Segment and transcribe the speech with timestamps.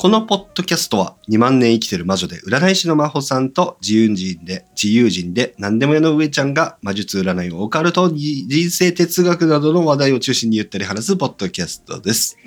[0.00, 12.38] このポッドキャストは2万年生きてる魔女で占い師の真帆さんと自由人で自由人で何でも屋の上ちゃんが魔術占いオカルト人生哲学などの話題を中心にゆったり話すポッドキャストです。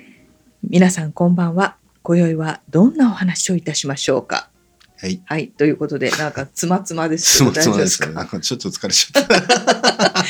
[0.66, 4.48] 皆さんこんばんは今宵はどんなお話をいたしましょうか？
[4.96, 5.20] はい。
[5.26, 10.24] はいということでなんかつまつまですすけど大丈夫でまつまですかちょっと疲れちゃった。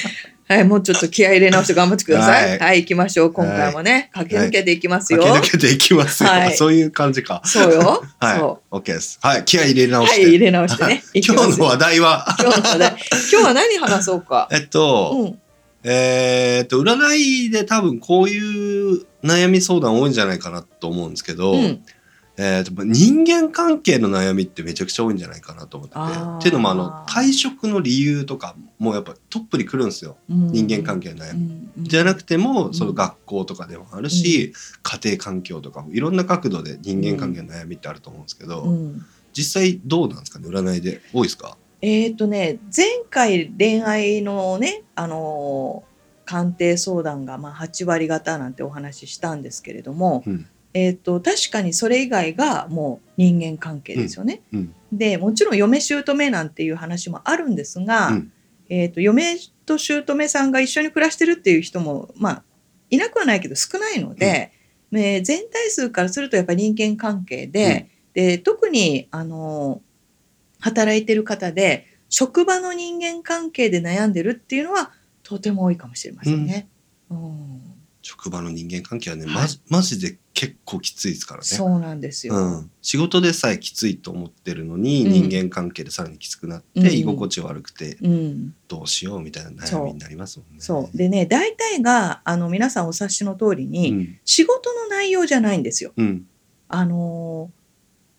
[0.52, 2.50] はいもうちょっと気合い入れ直して頑張ってください。
[2.50, 2.58] はい。
[2.58, 3.32] はい、行きましょう。
[3.32, 6.30] 今回もね、駆け抜けていきますよ、駆け抜けていきますよ。
[6.30, 6.56] はい。
[6.56, 7.40] そういう感じか。
[7.44, 8.38] そうよ、 はい。
[8.38, 9.18] そ OK です。
[9.22, 9.44] はい。
[9.44, 10.22] 気合い入れう直して。
[10.22, 11.02] はい入れ直してね。
[11.14, 12.96] 今日の話題は、今日の話題。
[13.32, 14.48] 今日は何話そうか。
[14.52, 15.38] えっと、うん。
[15.84, 21.82] えーっと、占いで多分こういう悩み相談多いんじゃないかなと思うんですけど、うん
[22.44, 26.00] えー人間関係の悩みってめちゃくちゃ多いんじゃないかなと思ってて。
[26.00, 31.68] っていうのもあの退職の理由とかもやっぱトップに来るんですよ、人間関係の悩み。
[31.78, 32.74] じゃなくても、ん。
[32.74, 39.04] その学校とかでもあるし、家庭環境とかもいろんな角度で人間関係の悩みってあると思うんですけど、うん。
[39.32, 40.38] 実際どうなんですか？
[40.40, 41.56] ね占いで多いですか？
[41.80, 45.92] えっ、とね前回恋愛のねあのー
[46.24, 54.42] 鑑定相談がまあ8割方なんてお話ししたんですけれども、うんえー、と確かにそれ以外がもう人間関係ですよね。
[54.52, 54.74] うん。
[54.92, 58.32] でもちろん嫁姑なんていう話もあるんですが、うん。
[58.68, 62.42] えー、と嫁と姑さんが一緒に暮らしてるっていう人もまあ
[62.90, 64.62] いなくはないけど少ないので、えー
[64.92, 69.80] 全体数からするとやっぱり人間関係で,、で特にあの
[70.60, 76.68] 働いてる方で職場の人間関係で悩んでるっていうのはとても多いかもしれませんね。
[77.10, 77.71] うん
[78.02, 79.34] 職場の人間関係はね、はい。
[79.34, 81.46] まじマジで結構きついですからね。
[81.46, 82.34] そうなんですよ。
[82.34, 85.12] うん、仕事でさえきついと思ってるのに、うん。
[85.12, 86.86] 人間関係でさらにきつくなって、うん。
[86.86, 88.54] 居心地悪くてうん。
[88.66, 90.60] どうしようみたいな悩みになりますもんね。
[90.60, 90.96] そう。
[90.96, 94.18] でね大体があの皆さんお察しの通りに、うん。
[94.24, 95.92] 仕事の内容じゃないんですよ。
[95.96, 96.26] うん。
[96.68, 97.62] あのー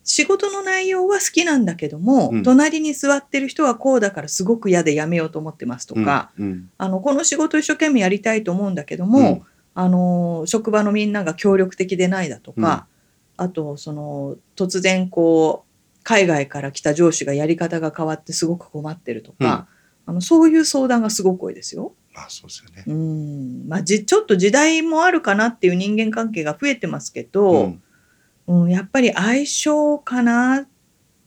[0.05, 2.43] 仕事の内容は好きなんだけども、うん。
[2.43, 6.69] 隣に座ってる人はこうだからすごく嫌でやめようと思ってますとか、うん。
[6.77, 9.45] あのこの仕事一生懸命やりたいと思うんだけども、
[9.75, 12.87] あのー職場のみんなが協力的でないだとか、
[13.37, 19.67] あとその突然こう海外から来た上司がやり方が変わってすごく困ってるとか、
[20.05, 21.93] あのそういう相談がすごく多いですよ。
[22.13, 22.83] まあそうですよね。
[22.85, 23.67] うん。
[23.67, 27.83] まあ、じちょっと時代もあるかなっていう人間関係が増えてますけど、うん。
[28.45, 30.67] うん、やっぱり相性かなっ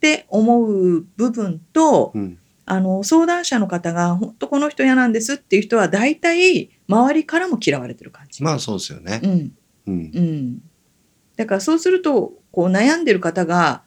[0.00, 2.38] て思う部分と、うん。
[2.68, 8.42] あの相談者の方が本当この人嫌なんですっていう人は大体周りからも嫌われてる感じ。
[8.42, 9.20] まあそうですよね。
[9.22, 9.26] う。
[9.26, 9.52] ん。
[9.86, 10.10] うん。
[10.14, 10.58] うん、
[11.36, 13.82] だからそうするとこう悩んでる方が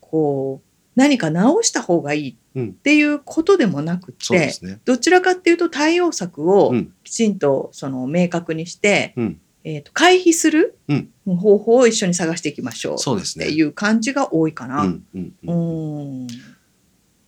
[0.00, 4.80] こう何か直した方がいいっていうことでもなくって、そうですね。
[4.84, 6.92] どちらかっていうと対応策をうん。
[7.04, 9.40] きちんとその明確にして、うん。
[9.62, 11.10] えー、と回避するうん。
[11.36, 13.44] 方法を一緒に探していきましょうそうですね。
[13.46, 14.82] っていう感じが多いかな。
[14.82, 15.04] うん。
[15.14, 15.34] うん。
[15.44, 16.26] ううん。
[16.26, 16.26] ん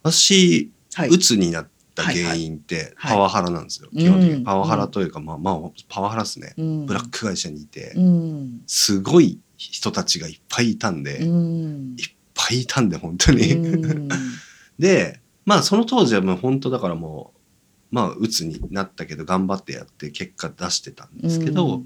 [0.02, 3.12] 私、はい、うつになった原因ってはい。
[3.14, 3.88] パワハラなんですよ。
[3.96, 4.38] 基本的うん。
[4.40, 5.58] にパワハラというか、まあまあ
[5.88, 6.54] パワハラですね。
[6.56, 6.86] うん。
[6.86, 8.62] ブラック会社にいて、うん。
[8.66, 11.96] すごい人たちがいっぱいいたんで、ういっん
[12.34, 13.52] ぱいいたんで本当に。
[13.52, 14.08] うん。
[14.78, 21.82] でまあその当時はもう本当だからもうまあ鬱になったけど頑張ってやって結果出してたんですけど、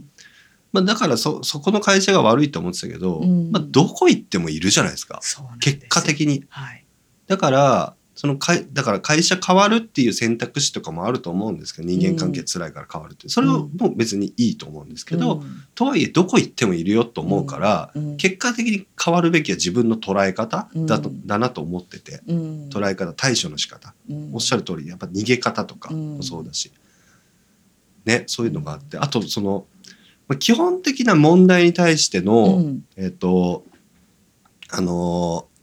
[0.72, 3.50] まあ、だからそそこの会社が悪いと思ってたけど、うん。
[3.50, 5.20] まあ、どこ行ってもいるじゃないですか。
[5.60, 6.44] 結果的に。
[6.48, 6.84] はい。
[7.26, 15.64] だからその会だから会社変わるっていう選択肢とかもあると思うんですけど人間関係辛いから変わるってそれはもう別にいいと思うんですけど、うん。
[15.74, 18.16] とはいえどこ行ってもいるよと思うから、うん。
[18.16, 21.26] 結果的に変わるべきは自分の捉え方だと、うん。
[21.26, 22.68] だなと思っててうん。
[22.70, 23.94] 捉え方対処の仕方。
[24.08, 24.30] うん。
[24.32, 26.72] おっしゃる通りやっぱ逃げ方とかもそうだし、
[28.06, 29.66] ねそういうのがあってあとその
[30.26, 32.84] まあ基本的な問題に対しての、うん。
[32.96, 33.64] えっ、と
[34.70, 35.56] あのー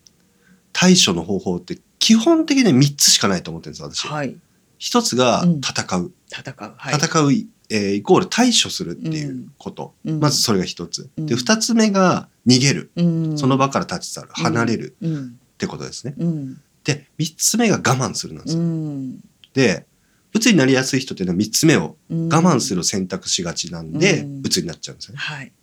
[0.73, 4.07] 対処の方法って基本的に3つしかないと思ってるんです私。
[4.09, 4.35] はい。
[4.77, 5.61] 一つがうん。
[5.61, 6.73] 戦う、戦う。
[6.75, 6.95] はい。
[6.95, 7.31] 戦う、
[7.69, 10.19] えーイコール対処するっていうこと、うん。
[10.19, 11.27] まずそれが一つ、うん。
[11.27, 13.37] で二つ目が逃げる、うん。
[13.37, 14.27] その場から立ち去る。
[14.33, 14.97] 離れる。
[15.01, 15.39] うん。
[15.53, 16.13] ってことですね。
[16.17, 16.61] うん。
[16.83, 18.67] で三つ目が我慢するなんですうよ。
[18.67, 19.19] ん。
[19.53, 19.85] で
[20.33, 22.27] 鬱になりやすい人っていうのは3つ目をうん。
[22.27, 24.41] 我慢するを選択しがちなんで、うん。
[24.43, 25.19] 鬱になっちゃうんですよね。
[25.19, 25.53] はい。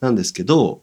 [0.00, 0.80] なんですけど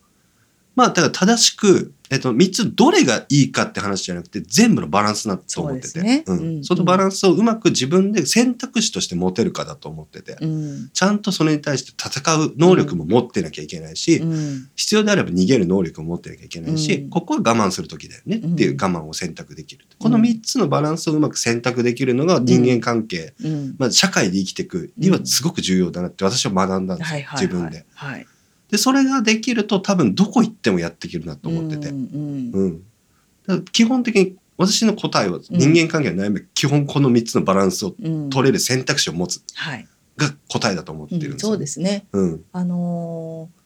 [0.75, 6.23] まあだから正しくえっと、3つどれがいいかって話じゃなくて全部のバランスだと思ってて。
[6.25, 6.39] そうん。
[6.39, 10.89] うんそのバランスをうまく自分で選択肢として持てるかだと思ってて、うん。
[10.91, 14.69] ちゃんとそれに対して戦う能力も持ってなきゃいけないし、うん。
[14.75, 17.09] 必要であれば逃げる能力も持ってなきゃいけないし、うん。
[17.09, 23.75] ここは我慢する時だよねっていう我慢を選択できる、うんこの3つのバランスをうまく選択できるのが人間関係、うん。
[23.79, 27.85] まあ、社会で生きていくにはすごく重要だなって私は学んだんです自分で。
[27.93, 28.27] はい
[28.69, 32.83] でそれができると多分どこ行ってもやっていけるなと思ってて、うんうんうん。
[33.47, 38.29] だ基本的に私の答えは人間関係の悩みは基本この3つのバランスをうん。
[38.29, 39.41] 取れる選択肢を持つ。
[39.55, 39.87] はい。
[40.17, 42.07] が答えだと思ってるんですよ、そうですね。
[42.11, 42.43] うん。
[42.51, 43.57] あのー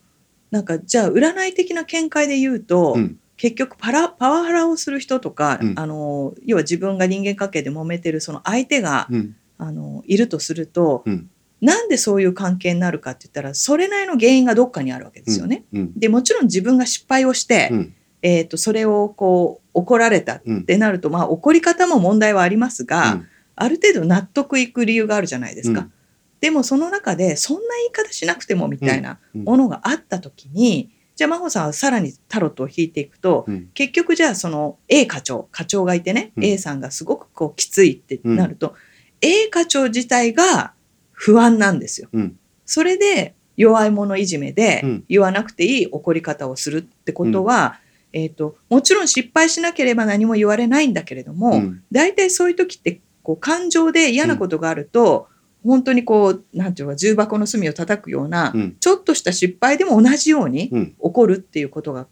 [0.51, 3.18] なんかじゃあ占い的な見解で言うと、うん。
[3.38, 5.74] 結局パラパワハラをする人とか、うん。
[5.80, 9.36] あのー要は自分が人間関係で揉めてるその相手が、うん。
[9.57, 11.30] あのーいるとすると、うん
[11.62, 15.63] なんでそういう関係になるかって言ったらそれなりの原因がどっかにあるわけですよね。
[15.74, 17.96] うんでもちろん自分が失敗をして、うん。
[18.24, 23.28] えー、とそれをこう怒られたっうんてなると、まあ、怒り方も問題はありますが、うん。
[23.56, 25.81] ある程度納得いく理由があるじゃないですか。
[25.81, 25.94] うん。
[26.40, 29.44] でもその中でそんな言い方しなくてもみたいなうん。
[29.44, 33.69] ものがあった時に、じゃあ真帆さんはさらにタロットを引いていくと、うん。
[33.75, 36.44] 結局じゃあその A 課長課長がいてね、うん。
[36.44, 38.74] A さんがすごくこうきついってなると、
[39.22, 40.74] A 課長自体が
[41.21, 42.09] 不安なんですよ。
[42.13, 42.39] うん。
[42.65, 45.03] それで弱い者いじめでうん。
[45.07, 47.79] 言わなくていい怒り方をするってことは、
[48.12, 51.83] えー、ともちろん失敗しなければ何も言われないんだけれども、うん。
[51.91, 55.27] 大体そういう時ってこう感情で嫌なことがあると、
[55.63, 58.75] 本当にこうなんていうか重箱の隅を叩くような、うん。
[58.79, 60.88] ちょっとした失敗でも同じようにうん。
[60.88, 62.07] 起こるっていうことが、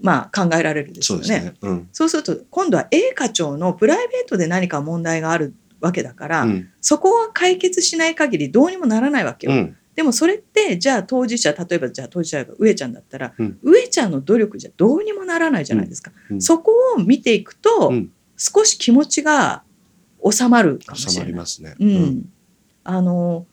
[0.00, 1.24] まあ、考えられるですよね。
[1.24, 1.54] そうね。
[1.60, 1.88] うん。
[1.92, 6.70] そうすると今度は A 課長のプライベートで何か問題があるわけだから、うん。
[6.80, 9.52] そこは解決しない限りどうにもならないわけよ。
[9.52, 9.76] うん。
[9.96, 13.58] でもそれってじゃあ当事者例えばじゃあ当事者が上ちゃんだったら、うん。
[13.62, 16.12] 上ちゃんの努力じゃどうにもならないじゃないですか。
[16.30, 16.40] うん。
[16.40, 18.10] そこを見ていくと、うん。
[18.36, 19.64] 少し気持ちが
[20.30, 21.26] 収まるかもしれない。
[21.28, 21.74] りますね。
[21.78, 22.32] うん。
[22.84, 23.46] あの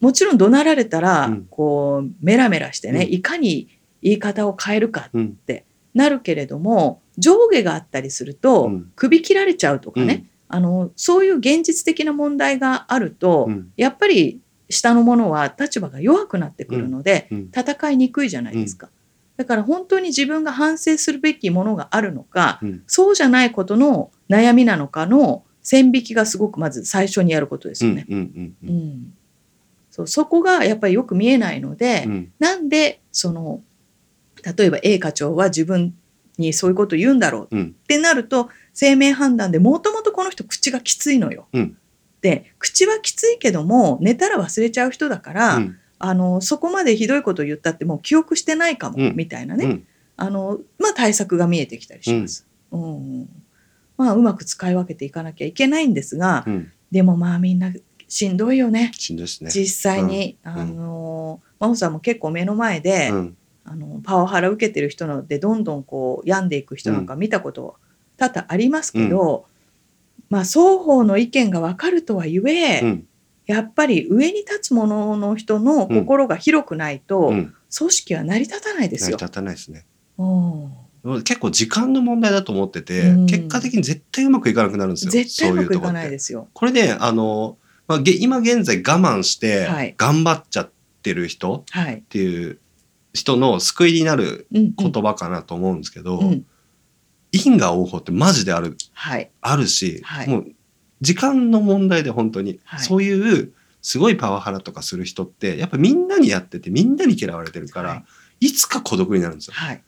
[0.00, 1.46] もちろん怒鳴られたら、うん。
[1.50, 3.12] こうメラメラしてね、うん。
[3.14, 3.68] いかに
[4.02, 5.26] 言い方を変えるかうん。
[5.28, 5.64] って
[5.94, 8.92] なるけれども上下があったりすると、うん。
[8.96, 13.72] 首切られちゃうとかね、あのそういう現実的な問題があると、うん。
[13.76, 17.50] やっぱり下の者は立場が弱くなってくるので、うん。
[17.54, 18.90] 戦いにくいじゃないですか。
[19.36, 22.82] だから本当に自分が反省するべきものがあるのか、うん。
[22.86, 28.06] そうじゃないことの悩みなのかの線引きがすごくまず最初にやることですよね。
[28.08, 28.22] うんうん
[28.62, 29.14] うんううんん。
[29.90, 32.32] そうそこがやっぱりよく見えないので、うん。
[32.38, 33.62] なんでその
[34.56, 35.94] 例えば A 課長は自分
[36.36, 37.76] にそういうこと言うんだろううん。
[37.82, 41.46] ってなると生命判断でもともとこの人口がきついのよ。
[41.52, 41.76] うん。
[42.20, 45.76] で口はきついけども寝たら忘れちゃう人だから、うん。
[45.98, 49.16] あのそこまでひどいこと言ったってもう記憶してないかも、うん。
[49.16, 49.86] みたいなね、うん。
[50.16, 52.46] あのまあ、対策が見えてきたりします。
[52.72, 53.28] うん。
[53.96, 56.72] まあ、うまく使い分けていかなきゃいけないんですが、うん。
[56.90, 57.72] でもまあみんな
[58.08, 58.90] しんどいよね。
[58.94, 59.50] しんどいですね。
[59.50, 60.52] 実際に、うん。
[60.52, 63.36] あの真帆さんも結構目の前で、うん。
[63.64, 67.76] あのパワハラ受けてる人のでどんどんこう病んでいく人なんか見たこと
[68.16, 69.46] 多々ありますけど、
[70.30, 73.06] まあ双方の意見が分かるとはいえ、うん
[73.46, 79.16] やっぱり上に立つ者の人の心が広くないと、うん組織は成り立たないですよ。
[79.16, 79.84] 成り立たないですね。
[80.16, 85.10] うん結構時間の問題だと思ってて、うん結果的に絶対うまくいかなくなるんですよ。
[85.10, 86.48] 絶対うまくいかないですよ。
[86.54, 87.58] これで、あの、
[87.88, 90.70] まあ、げ今現在我慢してはい頑張っちゃっ
[91.02, 92.02] てる人っはい。
[92.08, 92.58] ていう
[93.12, 96.46] 人の救いになるうんうん言葉かなと思うんですけど、うん
[97.34, 99.30] 因果応報ってマジであるはい。
[99.40, 100.28] あるし、はい。
[100.28, 100.46] もう
[101.00, 102.80] 時間の問題で本当に、はい。
[102.80, 108.04] そういうすごいパワハラとかする人ってやっぱみんなにやっててみんなに嫌われてるから、、は
[108.40, 108.52] い。
[108.52, 109.54] つか孤独になるんですよ。
[109.54, 109.82] はい。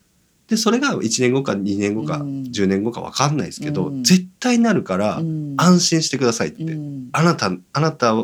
[0.48, 2.42] でそれが1年後か2年後かうん。
[2.44, 4.04] 10年後か分かんないですけど、うん。
[4.04, 5.54] 絶対なるからうん。
[5.56, 7.08] 安心してくださいって、うん。
[7.12, 8.14] あなたあなた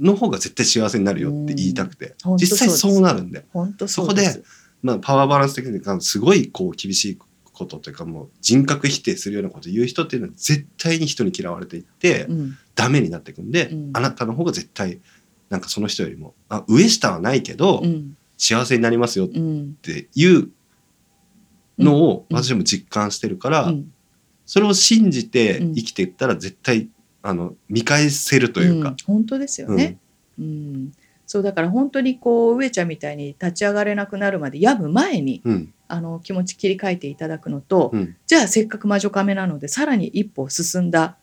[0.00, 3.44] の方が絶対幸せになるよって言いたくて、本当実際そうなるんで、
[3.86, 4.42] そうです。
[4.82, 7.18] まあ、パワーバランス的にすごいこう厳しい
[7.52, 12.58] ことというかもう人格否定するようなことを言う人っていうのは絶対に人に嫌われていって、うん。
[12.74, 13.90] ダメになっていくんで、うん。
[13.92, 15.00] あなたの方が絶対
[15.50, 18.16] なんかその人よりもあ上下はないけど、うん。
[18.38, 20.48] 幸せになりますよっうんていう
[21.78, 22.36] のをうん。
[22.36, 23.92] 私も実感してるから、うん。
[24.46, 25.74] それを信じてうん。
[25.74, 26.88] 生きていったら絶対
[27.22, 28.90] あの見返せるというか。
[28.90, 29.98] ん、本当ですよね。
[30.38, 30.92] うん。
[31.26, 41.18] そうだから本当にこう上ちゃんみたいに立ち上がれなくなるまで病む前にうんあの気持ち切り替えていただくのと、うんじゃあせっかく魔女カメなのでさらに一歩進んだ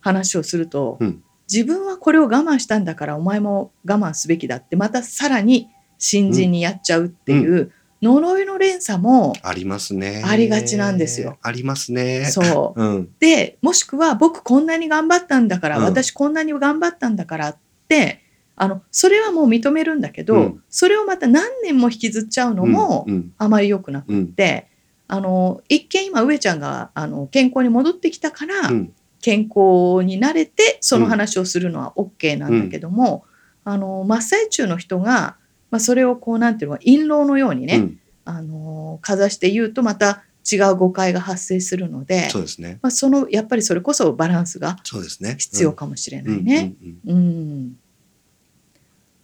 [0.00, 10.22] 話をすると、うん自分はこれを我慢したんだからお前も我慢すべきだってまたさらに新人にやっちゃうっていう、呪いの連鎖もありますね。
[10.24, 11.38] ありがちなんですよ。
[11.42, 12.24] ありますね。
[12.24, 12.80] そう。
[12.82, 13.08] うん。
[13.20, 17.56] でもしくは僕こんなに頑張ったんだから、うん私こんなに頑張ったんだからっ
[17.88, 18.21] て
[18.56, 23.32] あのそれはもう認めるんだけど、うんそれをまた何年も引きずっちゃうのもうん。
[23.38, 24.24] あまり良くなくうん。
[24.24, 24.68] って、
[25.08, 28.92] あの一見今上ちゃんがあの健康に戻ってきたから、うん。
[29.20, 33.24] 健康になれてその話をするのは OK なんだけども、
[33.64, 35.36] あの真っ最中の人が、
[35.70, 42.78] まあ、それをこうなんていうのか印籠のようにね、うんあのかざして言うとまた違う誤解が発生するので、そうですね。
[42.82, 45.36] まあ、そのやっぱりそれこそバランスがそうですね。
[45.38, 46.74] 必要かもしれうなんいね。
[47.06, 47.76] うんうんうん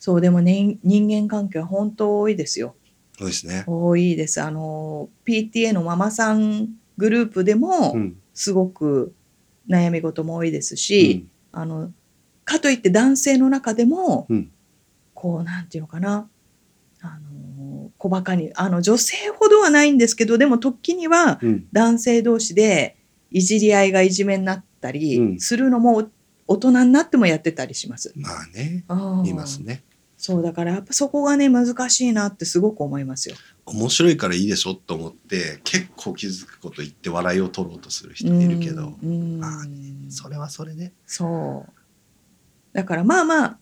[0.09, 2.75] そうでもね人間関係は本当多いですよ。
[3.19, 3.65] そうですね。
[3.67, 4.41] 多いです。
[4.41, 8.17] あの PTA のママさんグループでもうん。
[8.33, 9.15] すごく
[9.69, 11.93] 悩み事も多いですし、あの
[12.47, 14.50] かといって男性の中でも、うん
[15.12, 16.27] こうなんていうのかな
[17.03, 21.67] あの小バカにあの女性ほどはないんですけどでも時にはうん。
[21.73, 22.97] 男性同士で
[23.31, 26.09] いじり合いがいじめになったうりんするのも
[26.47, 28.15] 大人になってもやってたりします。
[28.17, 28.87] まあね。
[29.29, 29.83] いますね。
[30.18, 33.37] そうだからやっぱそこがね難しいなってすごく思いますよ。
[33.64, 39.64] 面白いからいいでしょと思って結構気づくこと言って笑いを取ろうとする人いるけど、うんうんまあ
[40.08, 40.92] それはそれで。
[41.06, 41.72] そう
[42.72, 43.58] だからまあまあ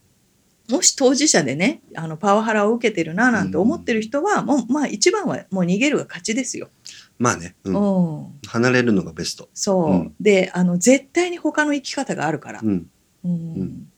[0.70, 6.70] もし当事者でねあのパワハラを受けてるななんて思ってる人は、もうまあ一番はもう逃げるが勝ちですよ。
[7.18, 7.54] まあね。
[7.64, 7.70] う。
[7.70, 9.48] うんん、離れるのがベスト。
[9.52, 12.86] そう、うんであの絶対に他の生き方があるから、うん。
[13.25, 13.88] うんん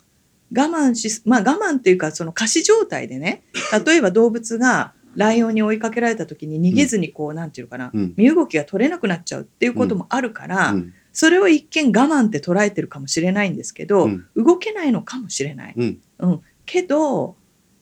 [0.56, 3.42] 我慢しまあ我慢っていうかその仮死状態でね
[3.84, 8.14] 例えば動物がライオンに追いかけられた時に逃げずにこう、なんていうのかなうん。
[8.16, 10.94] 身動きが取れなくなっちゃうっていうこともあるから、うん。
[11.12, 15.74] それを一見我慢って捉えてるかもしれないんですけど、うん動けないのかもしれない。
[15.76, 16.40] うん。
[16.64, 17.36] けど、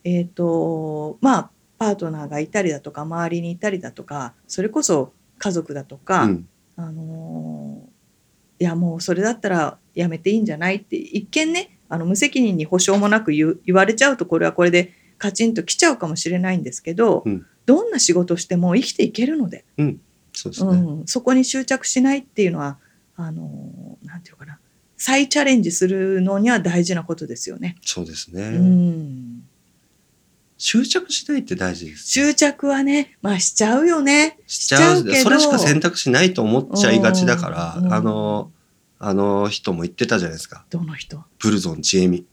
[0.05, 6.49] えっとまあパートナーがいたりだとか周りにいたりだとかそれこそ家族だとか、うん。
[6.77, 7.97] あのー
[8.59, 19.65] いやもうそれだったらやめていいんじゃないって一見ねあの無責任に保証もなく言われちゃうとこれはこれでカチンときちゃうかもしれないんですけど、うんどんな仕事しても生きていけるので、
[20.33, 20.71] そうですね。
[20.71, 22.79] うん、そこに執着しないっていうのは
[23.17, 24.61] あのーなんていうかな
[24.97, 27.77] 再チャレンジするのには大事なことですよね。
[27.83, 28.43] そうですね。
[28.43, 29.43] うん
[30.59, 32.09] 執着しないって大事です。
[32.09, 34.39] 執着はね、まあしちゃうよね。
[34.47, 38.53] しちゃうしちゃうけどそれしか選択肢ないと思っちゃいがちだから、うんあの
[38.99, 40.65] あの人も言ってたじゃないですか。
[40.71, 41.23] どの人？
[41.39, 42.25] ブルゾンちえみ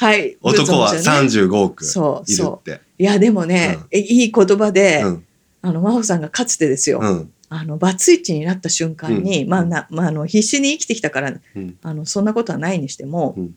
[0.00, 0.36] はい。
[0.40, 1.28] 男はブーツのね。
[1.28, 2.30] 35億いるそう。
[2.30, 2.72] そって。
[2.72, 2.80] う。
[2.98, 5.26] いやでもね、えいい言葉で、うん。
[5.62, 7.32] あの真帆さんがかつてですよ、うん。
[7.48, 9.50] あのバツイチになった瞬間に、うん。
[9.50, 11.76] まあなまあ、あの必死に生きてきたからうん。
[11.82, 13.54] あのそんなことはないにしても、うん。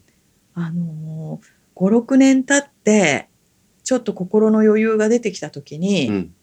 [0.55, 1.39] あの
[1.75, 3.27] 56年経って
[3.83, 6.33] ちょっと心の余裕が出てきた時に、うん。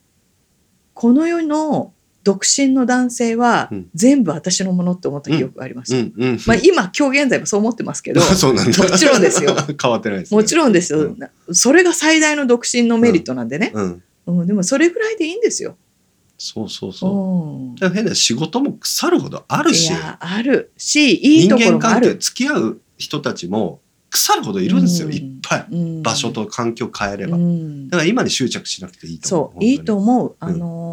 [0.95, 1.93] この世の
[2.25, 3.89] 独身の男性はうん。
[3.95, 5.97] 全部私のものって思った記憶がありました。
[5.97, 6.13] うん。
[6.17, 6.39] うん。
[6.47, 9.57] まあ、今今日現在もそう思ってますけど そうなんだもちろんですよ。
[9.81, 10.37] 変わってないですね。
[10.41, 11.19] もちろんですよ、うん。
[11.19, 14.03] なそれが最大の独身のメリットなんでね、うん。
[14.27, 14.47] うん。
[14.47, 15.77] でもそれぐらいでいいんですよ。
[16.39, 17.89] そうそうそう。
[17.91, 20.73] 変な仕事も腐るほどあるいしやある。
[20.77, 22.17] しいいとこ人間関係ろもある。
[22.19, 25.15] 付き合う人たちも腐るほどいるんですよ、うん。
[25.15, 25.67] いっぱい。
[25.71, 26.03] うん。
[26.03, 27.89] 場所と環境変えれば、だうん。
[27.91, 30.92] から今に執着しなくていいと思そういいと思う、うんあのー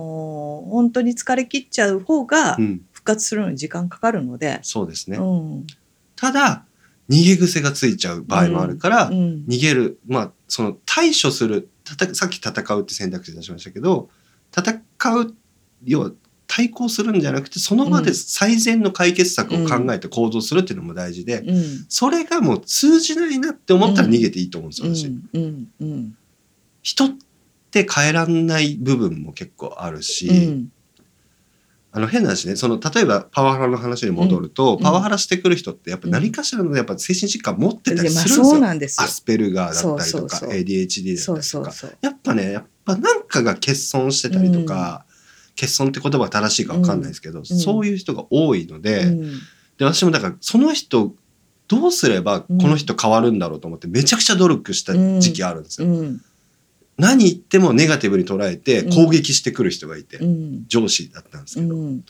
[0.70, 5.68] 本当に疲れ切っちゃう方がうん、復活するのに時間かかるので、そうですね、うん。
[6.16, 6.66] ただ
[7.10, 14.10] 逃げ癖がついちゃう場合もあるから、うん逃げるまあその対処するたたさっき戦うって選択肢出しましたけど
[14.56, 14.82] 戦
[15.16, 15.36] う
[15.86, 16.12] 要は
[16.46, 21.86] 対抗するんじゃなくてその場で最善の解決策を考えて行動するっていうのも大事で、うん。
[21.88, 25.12] それがもう通じないなって思ったら逃げていいと思うんですよ、私。
[26.82, 27.14] 人
[27.70, 30.72] って変えらんない部分も結構あるし、うん。
[31.92, 34.84] あの変な話ねその例えばパワハラの話に戻ると、うん。
[34.84, 38.46] パワハラしてくる人ってやっぱ何かしらのやっぱ精神疾患持ってたりするんですよ。
[38.46, 39.06] そうなんですよ。
[39.06, 40.50] アスペルガーだったりとかそうそうそう。
[40.50, 41.98] ADHD だったりとか。
[42.02, 45.06] やっぱねやっぱなんかが欠損してたりとか、
[45.56, 49.22] 欠損って言葉が正しいか分かんないですけど、そういう人が多いので,、うん。
[49.78, 51.14] で私もだからその人
[51.68, 55.88] どうすればこの人変わるんだろうと思ってめちゃくちゃ努力した時期あるんですよ。
[55.88, 56.22] うん
[57.00, 60.68] 何言ってもネガティブに捉えて攻撃してくる人がいて、うん。
[60.68, 62.06] 上司だったんですけど、うん。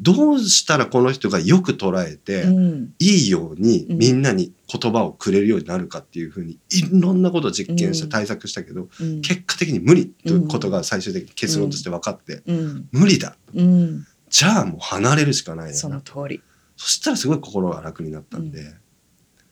[0.00, 2.94] どうしたらこの人がよく捉えて、うん。
[2.98, 3.98] いいようにうん。
[3.98, 8.10] みんなに言葉をくれるようになるかっていうふうにいろんなことを実験してうん。
[8.10, 9.20] 対策したけど、うん。
[9.20, 12.88] 結果的に無理ということが最終的に結論として分かって、うん。
[12.92, 13.36] 無理だ。
[13.54, 14.06] うん。
[14.30, 16.40] じゃあもう離れるしかないその通り。
[16.76, 18.74] そしたらすごい心が楽になったんで、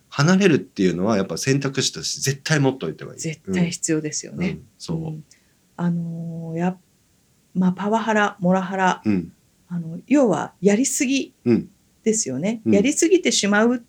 [0.09, 3.21] 離れるっていうのはやっぱ選択肢として絶対持っておいてはいい。
[3.21, 4.47] 絶対必要ですよね。
[4.47, 5.25] うんうんそううん
[5.77, 6.77] あのーや
[7.55, 9.33] まあパワハラモラハラうん。
[9.69, 11.69] あの要はやりすぎうん。
[12.03, 13.81] ですよね、うんやりすぎてしまうっ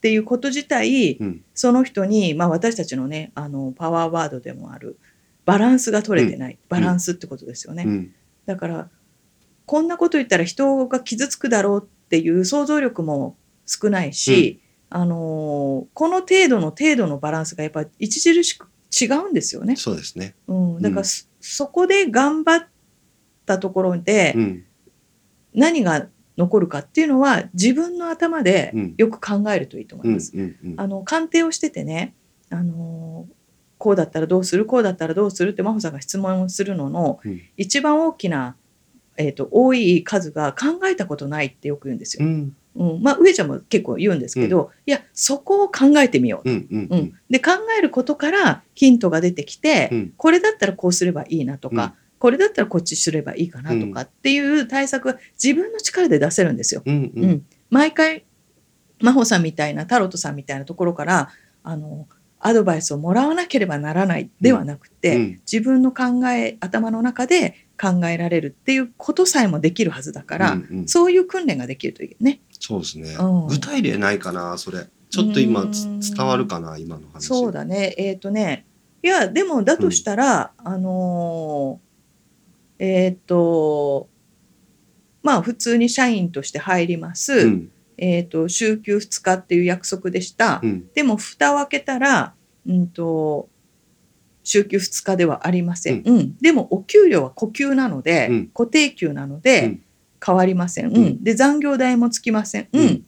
[0.00, 1.44] ていうこと自体、うん。
[1.54, 4.98] その人に、まあ、私たちのねあのパワーワードでもある
[5.44, 8.14] バランスが取れてない、バランスってことですよね、うん。
[8.44, 8.90] だから
[9.66, 18.68] こんなこと言ったら人が傷つくだろうっていう想像力も少ないし、あのーこの程度の程度のバランスがやっぱ著しく
[19.00, 19.76] 違うんですよね。
[19.76, 20.34] そうですね。
[20.46, 22.68] うん、だかうんらそ,、そこで頑張っ
[23.46, 24.64] たところでうん。
[25.54, 30.10] 何が残るかっていうのは自分の頭でうんよく考えるといいと思うん。
[30.10, 30.32] います。
[30.76, 32.14] あの鑑定をしててね、
[32.50, 33.32] あのー
[33.78, 34.66] こうだったらどうする？
[34.66, 35.50] こうだったらどうする？
[35.50, 38.56] って真帆さんが質問をするののうん一番大きな、
[39.16, 42.26] えー、と多い数が考えたことないってよく言うんですよ。
[42.26, 42.56] うん。
[42.78, 46.50] うんまあ、上ちゃんも結構言うんですけど、いやそこを考えてみよう。
[46.50, 46.66] うん。
[46.70, 46.88] うん。
[46.90, 46.96] う。
[46.96, 56.82] ん、で考えることからヒントが出てきて、うんこれだったらこうすればいいなとか、うんこれだったらこっちすればいいかなとかっていう対策は自分の力で出せるんですよ。
[56.84, 57.12] うん。
[57.14, 57.46] ううんん。
[57.70, 58.24] 毎回
[59.00, 61.28] 真帆さんみたいなタロットさんみたいなところから
[61.62, 62.08] あの
[62.40, 72.40] アドバイスをもらわなければならないではなくて、うん自分の考え頭の中で考えられるっていうことさえもできるはずだから、うんうんそういう訓練ができるといいね。
[72.60, 73.46] そうですねうん。
[73.46, 74.86] 具体例ないかな、それ。
[75.10, 77.26] ちょっと今伝わるかな、今の話。
[77.26, 77.94] そうだね。
[77.96, 78.66] えっ、とね、
[79.02, 81.88] いや、でも、だとしたら、あのー
[82.80, 84.08] えっ、と、
[85.22, 87.32] まあ、普通に社員として入ります。
[87.32, 87.70] うん。
[87.96, 90.60] えっ、と、週休2日っていう約束でした。
[90.62, 90.88] うん。
[90.94, 92.34] でも、蓋を開けたら、
[92.66, 93.48] うんと、
[94.44, 96.02] 週休2日ではありません。
[96.04, 96.36] うん。
[96.38, 99.82] でも、お給料は固給なので、うん固定給なので、うん
[100.24, 100.88] 変わりません。
[100.88, 100.96] うん。
[100.96, 102.68] うんで、残業代もつきません。
[102.72, 102.80] うん。
[102.80, 103.06] うん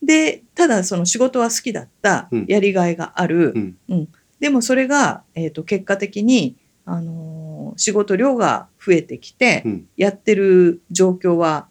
[0.00, 3.52] で、ただ、その仕事は好きだった、うんやりがいがある、
[3.88, 4.08] うん。
[4.38, 11.68] でもそれが、えー、と結果的に、あのー仕事量が増えてきて、うんやってる状況は、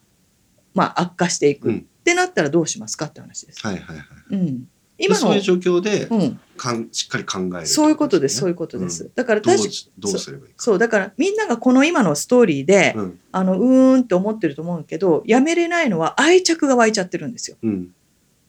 [0.74, 3.60] まあ、悪化していく、うんってなったらどうしますかって話です。
[3.68, 4.06] はいはいはい。
[4.32, 9.10] うん、今のそういう状況で、うん、かんしっかり考える、そういうことですそういうことです。
[9.16, 9.64] だから確か
[9.98, 10.56] どうどうすればいいか。
[10.58, 13.20] そうだからみんながこの今のストーリーで、うん。
[13.32, 17.58] あのうーんって思ってると思うけどやめれないのは愛着が湧いちゃってるんですよ。
[17.62, 17.94] うん。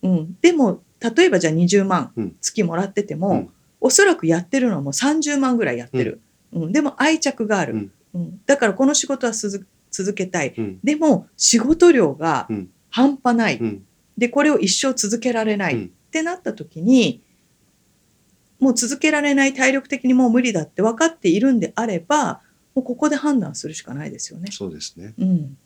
[0.03, 2.37] うん、でも例えばじゃあ20万うん。
[2.41, 3.51] 月もらってても、うん。
[3.81, 6.21] おそらくやってるのはもう30万ぐらいやってる、
[6.53, 6.73] うん。
[6.73, 7.93] でも愛着がある、うん。
[8.15, 8.41] うん。
[8.47, 10.55] だからこの仕事は続続けたい。
[10.57, 10.79] うん。
[10.83, 12.71] でも仕事量がうん。
[12.91, 13.85] 半端ない、うん。
[14.17, 16.11] でこれを一生続けられない、っうん。
[16.11, 17.23] てなった時に
[18.61, 22.40] もう続けられない体力的にもう無理だって分かっているんであれば
[22.75, 24.51] もうここで判断するしかないですよね。
[24.53, 25.14] そうですね。
[25.18, 25.57] うん、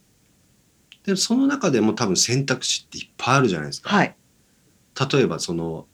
[1.05, 3.91] でもその中でも多分選択肢っていっぱいあるじゃないですか。
[3.91, 4.15] はい、
[5.13, 5.87] 例えばその、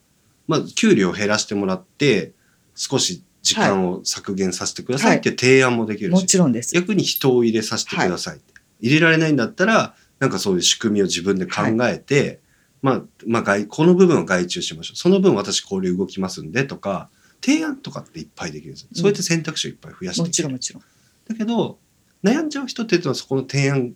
[0.47, 2.33] まあ、給料を減らしてもらって、
[2.75, 6.73] 少し時間を削減させてくださいって提案もできるし、もちろんです。
[6.73, 8.39] 逆に人を入れさせてください、
[8.79, 12.39] 入れられないんだったら、なんかそういう仕組みを自分で考えて、
[12.81, 14.95] まあ、まあ外、この部分を外注しましょう。
[14.95, 17.09] その分私これ動きますんでとか、
[17.41, 20.83] 提案とかっていっぱいできるんですそうやって選択肢をいっぱい増やしていもけるちろんもちろん。
[21.27, 21.79] だけど、
[22.23, 23.91] 悩んじゃう人っていうのはそこの提案っ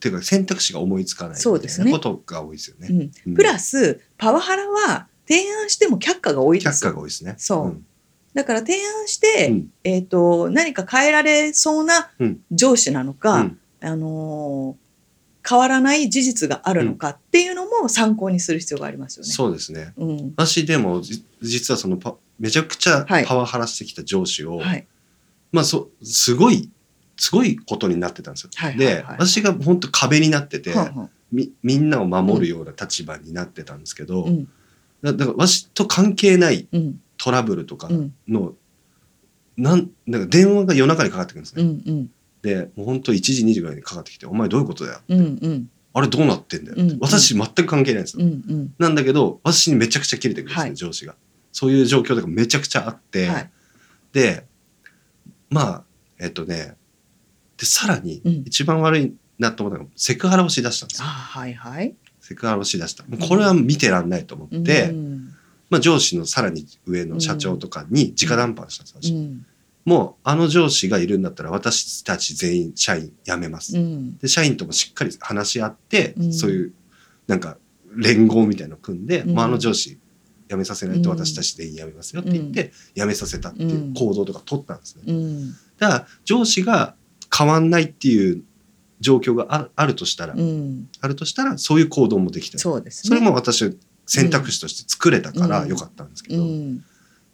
[0.00, 2.88] ていうか選択肢が思いつかないそうですねことが多いですよね。
[2.90, 3.10] うん。
[3.26, 3.34] うん。
[3.34, 7.34] プラスパワハラは提案しても却下が多いで却す下が多いですね。
[7.38, 7.86] そうん。
[8.34, 9.68] だから提案して、うん。
[9.84, 12.40] えー、と何か変えられそうなうん。
[12.50, 13.58] 上司なのか、うん。
[13.80, 14.83] あのー
[15.46, 19.30] 変わらない事実があるのかっていうのも参考にする必要がありますよね。
[19.30, 19.92] そうですね。
[19.96, 20.32] うん。
[20.36, 23.26] 私でもじ実はそのパめちゃくちゃはい。
[23.26, 24.86] パワハラしてきた上司を、はい。
[25.52, 26.70] まあそすごい
[27.16, 28.50] すごいことになってたんですよ。
[28.54, 29.04] はいはいで、はい。
[29.18, 34.48] 私が本当壁になってて、はんはんみみんなを守るような立場になってたんですけど、うん。
[35.02, 37.00] だだから私と関係ないうん。
[37.16, 38.14] トラブルとかうん。
[38.26, 38.54] の、
[39.56, 41.62] なんなんか電話が夜中にかかってくるんですね。
[41.62, 42.10] うんうん
[42.44, 45.70] でもう本当1時2時ぐらいにかかってきて「お前どういうことだよ」うんうん。
[45.94, 48.74] あれどうなってんだよって、うん私全く関係ないんですよ、うんうん。
[48.78, 50.76] なんだけど私にめちゃくちゃ切れてくるんですね、はい。
[50.76, 51.14] 上司が。
[51.52, 53.50] そういう状況とかめちゃくちゃあって、はい。
[54.12, 54.44] で
[55.48, 55.84] まあ
[56.18, 56.76] えっとね
[57.56, 58.32] でさらにうん。
[58.44, 61.94] 一番悪いなと思ったのがセクハラをしだしたんですあよはいはい。
[62.20, 63.04] セクハラをしだした。
[63.04, 65.34] もうこれは見てらんないと思って、うん。
[65.70, 69.14] まあ、上司のさらに上の社長とかに直談判したんですよ、私。
[69.14, 69.46] うん
[69.84, 74.16] もうあの上司がいるんだったら私たち全員社員辞めます、うん。
[74.18, 76.32] で社員ともしっかり話し合って、うん。
[76.32, 76.72] そういう
[77.26, 77.58] なんか
[77.96, 79.34] 連合みたいのを組んで、うん。
[79.34, 79.98] まあ、あの上司
[80.48, 81.16] 辞めさせないとうん。
[81.16, 83.94] 私たち全員辞めますよって言って、辞めさせたっていううん。
[83.94, 85.02] 行動とか取ったんですね。
[85.06, 85.50] うん。
[85.78, 86.94] だから上司が
[87.36, 88.42] 変わんないっていう
[89.00, 90.88] 状況がああるとしたら、うん。
[91.02, 92.58] あるとしたらそういう行動もできてる。
[92.58, 93.08] そうですね。
[93.08, 95.68] それも私選択肢として作れたからうん。
[95.68, 96.84] よかったんですけど、うん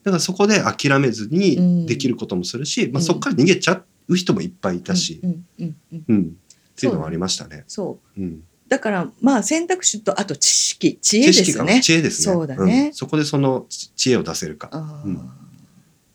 [0.02, 1.30] だからそこで諦めずうん。
[1.30, 6.22] にできることもするし、まあ、そこから逃げちゃう人もいっぱいいたし、うんうんうんうん。
[6.22, 7.64] っていうのもありましたね。
[7.66, 8.20] そう。
[8.20, 10.98] うん、だからまあ選択肢とあと知識。
[11.02, 11.80] 知恵ですね。
[11.80, 12.34] 知恵ですね。
[12.34, 12.88] そうだね。
[12.88, 12.94] ん。
[12.94, 14.70] そこでその知恵を出せるか。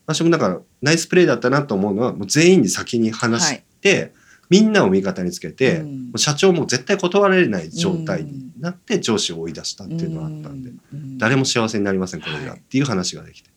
[0.06, 4.12] 私もだからナイスプレーだったなと思うのはもう全員に先に話して、
[4.50, 6.06] みんなを味方につけて、うん。
[6.06, 11.18] もう社長も絶対断られない状態になって上司を追い出したっていうのがあったんで、うん。
[11.18, 12.60] 誰も幸せになりませんこれでは、はい。
[12.60, 13.48] っていう話ができて。
[13.48, 13.55] はい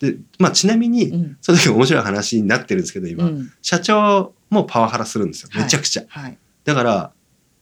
[0.00, 7.12] で、まあ、ちなみに、うんその時面白い話になってるんですけど今、うん社長もパワハラするんですよはいめちゃくちゃ、はいだから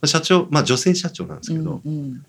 [0.04, 2.24] 社長まあ女性社長なんですけど、うん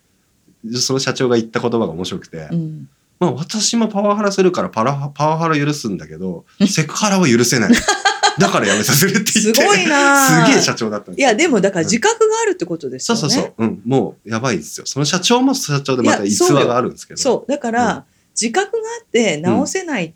[0.73, 2.89] その社長が言った言葉が面白くて、うん
[3.19, 7.73] まあ私もパワハラするからパラパワハラ許すんだけど、セクハラは許せない。
[8.37, 9.61] だからやめさせるって言って。
[9.61, 13.21] すごいなすげえ社長だったんですよいやでもだから自覚があるってことですよね。
[13.21, 13.53] そうそうそう。
[13.57, 13.81] うん。
[13.85, 14.85] もうやばいですよ。
[14.85, 17.19] その社長も社長でまた逸話があるんですけど。
[17.19, 18.05] そうだから、
[18.39, 20.13] 自覚があって直せないっ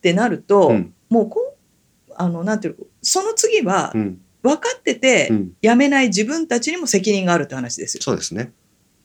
[0.00, 0.94] てなると、うん。
[1.08, 4.20] もうこんあのなんていうのその次はうん。
[4.42, 5.52] 分かっててうん。
[5.62, 8.02] やめない自分たちにも責任があるって話ですよ。
[8.02, 8.52] そうですね。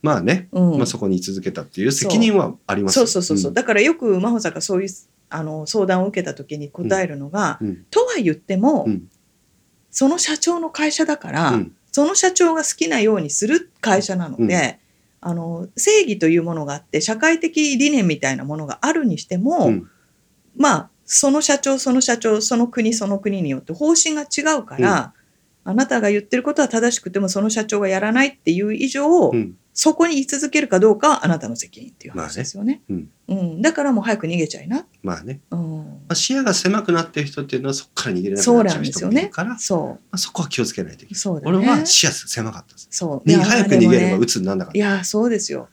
[0.02, 0.50] まあね。
[0.52, 4.90] うんまあそこに居続けたっていう責任はありますよそうそうそうそう、んだからよく真帆さんがそういう
[5.30, 7.86] あの相談を受けた時に答えるのが、うん。
[7.90, 9.10] とは言っても、うん
[9.90, 14.80] その社長の会社だから、うんその社長が好きなようにする会社なので、
[15.20, 19.90] あの正義というものがあって社会的理念みたいなものがあるにしても、うん
[20.56, 25.14] まあその社長その社長その国その国によって方針が違うから、
[25.64, 29.58] あなたが言ってることは正しくてもその社長がやらないっていう以上、うん。
[29.80, 32.82] そこに居続けるかどうかはあなたの責任っていう話ですよね。
[32.88, 34.88] まあねうんだからもう早く逃げちゃいな。
[35.04, 35.40] まあね。
[35.52, 41.12] うんまあ、視野が狭くなってる人っていうのはそこから逃げれなくそうななっちゃうん人ですよねもいるから、まそあ、そこは気をつけないといけない。
[41.12, 41.58] うそうだね。
[41.58, 42.88] 俺は視野狭かったです。
[42.90, 44.82] そうに早く逃げれば鬱にならなかったい。
[44.82, 45.70] やそうですよ。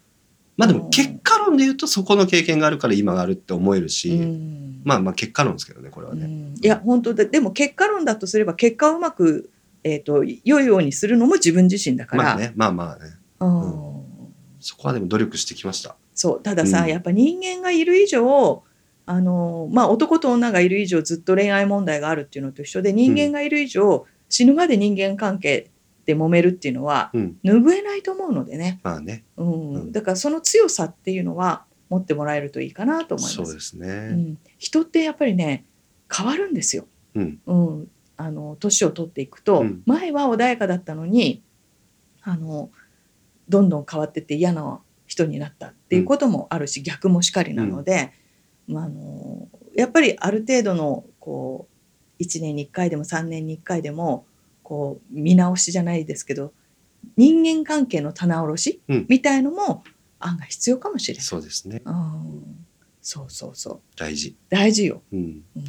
[0.59, 6.27] まあでも結果論で言うとそこの経験があるから今があるって思えるし、うんまあまあ結果論ですけどねこれはね。
[6.27, 9.49] うんいや本当ででも結果論だとすれば結果をうまく、
[9.83, 13.24] えー、と良いようにするのも自分自身だから、まあねまあまあねうん
[14.61, 15.97] そこはでも努力してきました。
[16.15, 16.43] そう。
[16.43, 16.89] たださ、うん。
[16.89, 18.63] やっぱ人間がいる以上
[19.07, 25.71] あの、まあ、男と女がいる以上ずっと恋愛問題があるっていうのと一緒で人間がいる以上、死ぬまで人間関係
[26.07, 27.37] で揉めるっていうのはうん。
[27.45, 29.25] 拭えないと思うのでね、まあね。
[29.37, 29.73] うん。
[29.75, 29.93] うん。
[29.93, 33.35] だからその強さっていうのは持ってもらえるといいかなと思います。
[33.35, 34.11] そうですうね。
[34.15, 35.65] ん、人ってやっぱりね
[36.15, 36.87] 変わるんですよ。
[37.15, 37.41] うん。
[37.47, 39.83] うん、あの年を取っていくと、うん。
[39.87, 41.43] 前は穏やかだったのに
[42.23, 42.71] あの
[43.49, 48.13] どんどん変わってって嫌な人になったっていうこともあるし、逆もしかりなので、
[48.67, 51.69] まあ、あのやっぱりある程度のこ
[52.19, 54.27] う1年に1回でも3年に1回でも
[54.63, 56.53] こう見直しじゃないですけど
[57.17, 59.07] 人間関係の棚卸しうん。
[59.09, 59.85] みたいのも
[60.19, 61.25] 案外必要かもしれない。
[61.25, 61.83] そうですね。
[61.85, 62.67] うん。
[63.03, 63.81] そうそうそう。
[63.97, 64.35] 大事。
[64.49, 65.03] 大事よ。
[65.13, 65.65] うん、うん。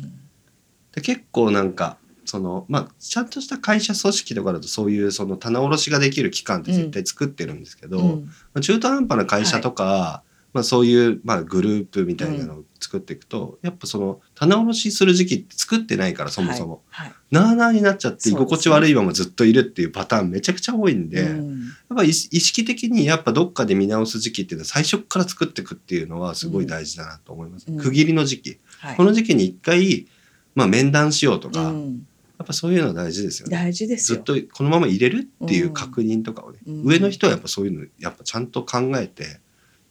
[0.93, 8.25] で結構なんかそのまあちゃんとした会社組織とかだとそういうその棚卸しができる機関って絶対作ってるんですけど、うん。
[8.25, 10.23] まあ中途半端な会社とか、
[10.55, 17.07] まあ、そういう、まあ、グループみたいなのを作っていくと、やっぱその棚卸しする時期って作ってないからそもそも、はい。
[17.07, 17.15] はい。
[17.29, 27.77] なあなあになっちゃって居心地悪いままずっといるっていうパターンめちゃくちゃ多いんで、やっうんぱ意識意識的にやっぱどっかで見直す時期っていうのは最初から作っていくっていうのはすごい大事だなと思います、うん。
[27.77, 28.95] 区切りの時期、はい。
[28.95, 30.07] この時期に一回、
[30.55, 32.07] まあ、面談しようとか、やうん
[32.45, 34.17] っぱそういうのは大事ですよね大事ですよ。
[34.17, 39.39] ずっとこのまま入れるっていう確認とかをね、うん上の人はやっぱそういうのやっぱちゃんと考えて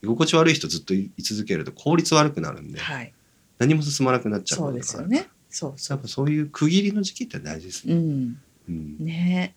[0.03, 3.13] 居心地悪い人ずっと居続けると効率悪くなるんで、はい、
[3.59, 5.29] 何も進まなくなっちゃうそうですよね。
[5.51, 6.03] そうそうやっ。
[6.03, 7.95] ぱそういう区切りの時期って大事ですね。
[7.95, 9.55] うん、うんね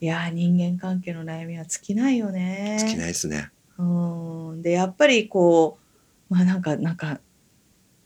[0.00, 0.04] え。
[0.04, 2.76] いやー人間関係の悩みは尽きないよね。
[2.80, 3.50] 尽きないですね。
[3.78, 3.82] う
[4.54, 4.62] ん。
[4.62, 5.78] でやっぱりこ
[6.30, 7.20] うまあなんかなんか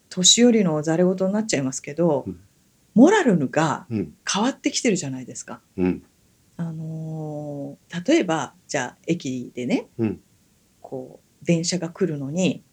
[0.09, 2.39] 年寄りのざれ言になっちゃいますけど、うん
[2.95, 4.13] モラルがうん。
[4.31, 5.61] 変わってきてるじゃないですか。
[5.77, 6.03] うん。
[6.57, 10.19] あのー例えばじゃあ駅でね、うん。
[10.81, 12.63] こう電車が来るのに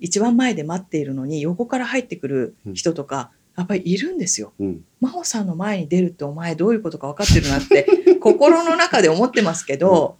[0.00, 4.52] 一番前で待っているのに横から入ってくる人とか、やっぱりいるんですよ。
[4.58, 4.84] うん。
[5.00, 7.86] 真帆さんの前に出るってお前どういうことか分かってるなって
[8.20, 10.16] 心の中で思ってますけど、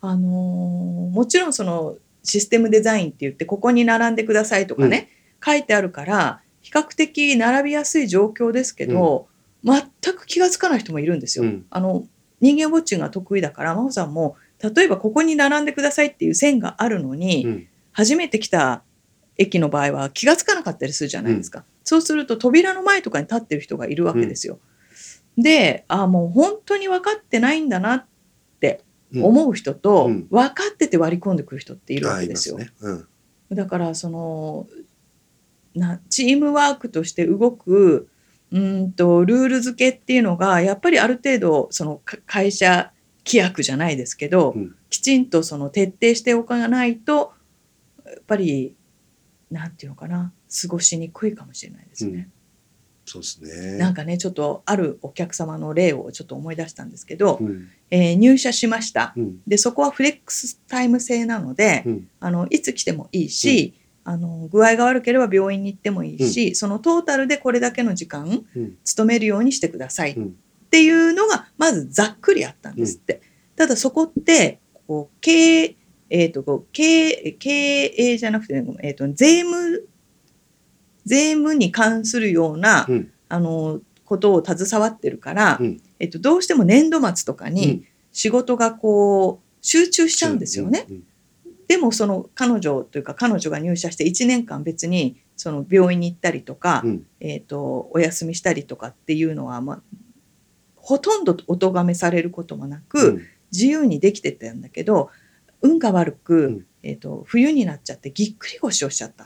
[0.00, 5.08] あのーもちろんそのシステムデザインって言ってここに並んでくださいとかね、
[5.44, 9.28] 書いてあるから比較的並びやすい状況ですけど、
[9.62, 9.82] 全
[10.14, 11.44] く気が付かない人もいるんですよ。
[11.44, 12.06] うんあの
[12.40, 18.82] 人間ウォッチングが得意だから真帆さんも例えばここに並んでくださいっていう線があるのに、うん初めて来た
[19.36, 24.58] 駅の場合は気が付かなかったりするじゃないですか、そうすると扉の前とかに立ってる人がいるわけですよ。
[25.38, 28.06] であもう本当に分かってないんだなっ
[28.58, 28.80] て
[29.14, 32.58] 思う人と、うん分かってて割り込んでくる人っているわけですよ。
[32.58, 32.72] すね。
[32.80, 32.92] う
[33.54, 33.56] ん。
[33.56, 34.66] だからその
[35.74, 38.08] なチームワークとして動く
[38.52, 42.92] うーんとルール付けっていうのがやっぱりある程度そのか会社
[43.26, 47.32] 規約じゃないですけど、うんきちんとその徹底しておかないと
[48.06, 48.76] やっぱり
[49.50, 50.32] なんていうのかな
[50.62, 52.28] 過ごしにくいかもしれないですね。
[53.04, 53.76] そうですね。
[53.76, 57.68] なんかねちょっとあるお客様の例をちょっと思い出したんですけど、うん。
[57.90, 59.14] えー入社しました。
[59.16, 59.38] うん。
[59.48, 62.08] でそこはフレックスタイム制なので、うん。
[62.20, 68.76] あのいつ来てもいいし、あの具合が悪ければ病院に行ってもいいし、そのトータルでこれだけの時間うん。
[68.84, 70.36] 勤めるようにしてくださいっうん。
[70.70, 73.20] ていうのがまずざっくりあったんですって。
[73.56, 75.30] ただそこってこう経
[75.62, 75.76] 営
[76.10, 77.50] えー、とこう経営経
[77.96, 79.88] 営じゃなくて、ねえー、と税務
[81.06, 90.86] 税務に関するような、うんあのことを携わってるから、うんえっと、どうしても年度末とかうにん仕事がこう集中しちゃうんですよね。
[90.88, 91.02] うん。
[91.66, 97.06] でもその彼女というか彼女が入社して1年間別にその病院に行ったりとか、うん。
[97.20, 99.82] えー、とお休みしたりとかっていうのは、まあ、
[100.76, 103.22] ほとんどお咎めされることもなく、うん。
[103.52, 105.10] 自由にできてたんだけど
[105.62, 106.66] 運が悪く、うん。
[106.82, 109.24] えー、と冬になっちゃってぎっくり腰をしちゃった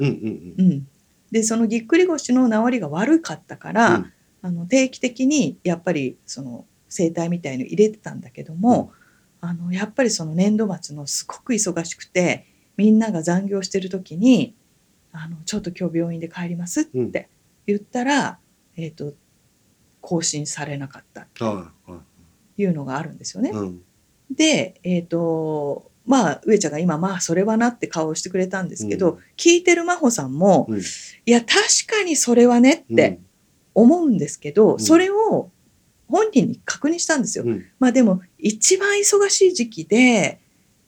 [1.33, 4.13] でそのぎっくり腰の治りが悪かったから、うん。
[4.41, 8.93] あの定期的にやっぱりその整体みたいの入れてたんだけども、
[9.41, 12.47] あのやっぱりその年度末のすごく忙しくて
[12.77, 14.55] みんなが残業してる時に
[15.13, 17.29] 「あのちょっと今日病院で帰ります」って
[17.67, 18.39] 言ったら、
[18.77, 19.15] えー、と
[20.01, 21.45] 更新されなかったって。
[22.61, 23.51] いうのがあるんですよね。
[23.51, 23.83] うん。
[24.31, 30.83] で、えーとまあ、上ちゃんが今、まあ、それはなって顔をしてくれたんですけど、うん聞いてる真帆さんも、うんい
[31.31, 31.55] や、確
[31.87, 33.21] かにそれはねって
[33.75, 35.51] 思うんですけど、んそれを
[36.09, 37.45] 本人に確認したんですよ。
[37.45, 37.65] うん。
[37.79, 40.41] まあでも、一番忙しい時期で、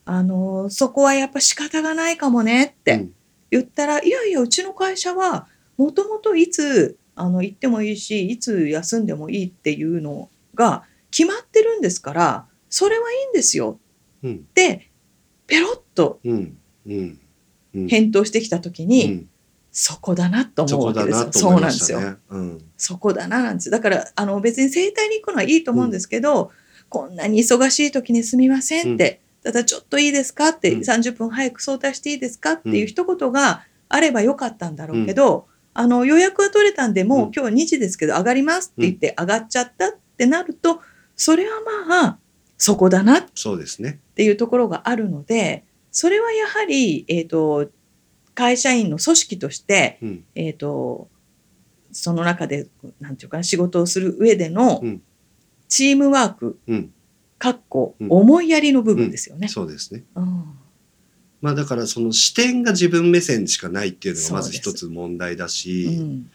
[0.07, 3.15] あのそこはやっぱ仕方がないかもねってうん。
[3.51, 13.79] 言ったら、いやいや、うちの会社は、もともといつあの行ってもいいし、いつ休んでもいいっていうのが決まってるんですから、それはいいんですよ
[14.23, 14.35] うん。
[14.37, 14.91] って、
[15.47, 16.59] ペロッとうん。
[16.87, 17.21] うん。
[17.75, 17.89] うん。
[17.89, 19.29] 返答してきた時うに、ん
[19.73, 21.33] そこだなと思うわけですよ。
[21.33, 22.01] そうなんですよ。
[22.29, 22.65] うん。
[22.77, 23.71] そこだななんです。
[23.71, 26.51] だからあの別に整体に行くのはいいと思うんですけど、
[26.89, 40.81] こんなに忙しい時にすみませんって、ただちょっといいですかって、うん30分早く早退していいですかっていう一言があればよかったんだろうけど、あの予約は取れたんでもううん今日2時ですけど上がりますって言って上がっちゃったってなると、
[41.15, 42.19] それはまあ
[42.59, 44.01] そこだなっそうですね。
[44.17, 47.71] ていうところがあるのでそれはやはり、えー、と
[48.41, 50.25] 会社員の組織として、うん。
[50.35, 51.09] えー、と
[51.93, 55.03] その中でなんていうかな仕事をする上でのうん
[55.69, 56.93] チームワーク、うん。
[57.39, 59.49] かっこうん思いやりの部分ですよね。
[59.49, 60.05] そうですね。
[60.15, 60.45] うん
[61.43, 66.31] まあだからその視点が自分目線しかないっていうのがまず一つ問題だうし、ん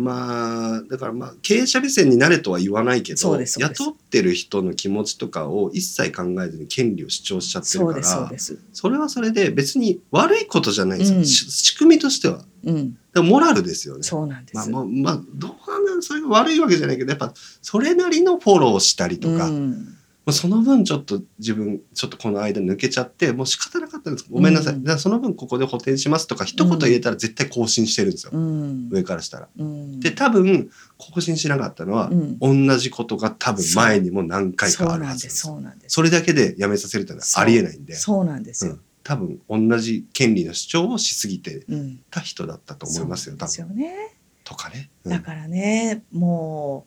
[0.00, 8.32] まあだからまあ経営者目線になれとは言わないけど雇ってる人の気持ちとかを一切考えずに権利を主張しちゃってるから。
[8.72, 12.44] それはそれで別に悪いことじゃないんですよ、うんし仕組みとしては。
[12.64, 14.02] うん、らモラルですよね。
[14.02, 14.56] そうなんです。
[14.56, 24.26] まあもうまあどうなんそれが悪いわけじゃないけどやっぱそれなりのフォローをしたりとか、うんまあその分ちょっと自分ちょっとこの間抜けちゃってもう仕方なかったんです。
[24.30, 24.84] ごめんなさい、うん。
[24.84, 28.88] だからその分ここで補填しますとか一言言えたら絶対更新してるんですよ、うん。
[28.90, 29.48] 上からしたら。
[29.56, 30.00] うん。
[30.00, 32.38] で多分更新しなかったのはう、ん。
[32.68, 35.50] 同じことが多分前にも何回かあるはずです
[35.86, 37.94] それだけでやめさせるってのはありえないんで。
[37.94, 38.72] そうなんですよ。
[38.72, 38.80] うん。
[39.02, 44.16] 多分同じ権利の主張をしすぎてうん、た人だったと思いますよ多そうなんですよ分ね。
[44.44, 45.12] とかね、うん。
[45.12, 46.86] だからね、も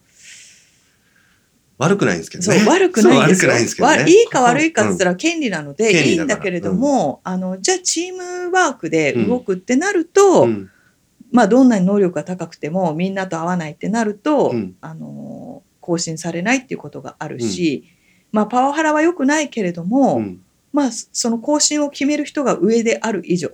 [1.84, 2.60] 悪くないんですけう、どね。
[2.60, 3.52] そう悪くないんですよ。
[3.52, 10.69] 悪くないんですけどいいか悪いかって言ったら権利なのでいいんだけれども、あのじゃあチームワークで動くってなると、うん。
[11.32, 14.76] まあどんなに能力が高くてもみんなと合わないってなると、うん。
[14.82, 17.86] あの更新されないっていうことがあるし、
[18.32, 20.41] まあパワハラは良くないけれども、うん。
[20.72, 23.52] まあその更新を決める人が上である以上、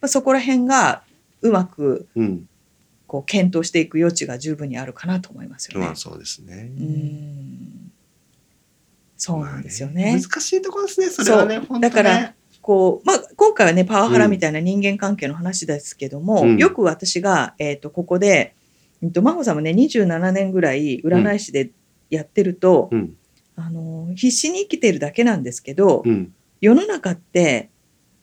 [0.00, 1.02] まあ、そこら辺が
[1.40, 2.48] うまくうん
[3.14, 5.86] こう検討していく余地が十分にあるかなと思いますよね。
[5.86, 6.72] まあそうですね。
[6.76, 7.92] うん
[9.16, 10.20] そうなんですよまあね。
[10.20, 11.60] 難しいところですね、それはね。
[11.60, 18.56] ねだからこうまあ、今回はねパワハラみたいな人間関係の話ですけども、うんよく私が、えー、とここで、
[19.00, 21.70] うんと、真帆さんもね27年ぐらい占い師で
[22.10, 23.14] やってると、うん、
[23.54, 27.70] あの必死に生きてるだけなんですけど、うん、世の中って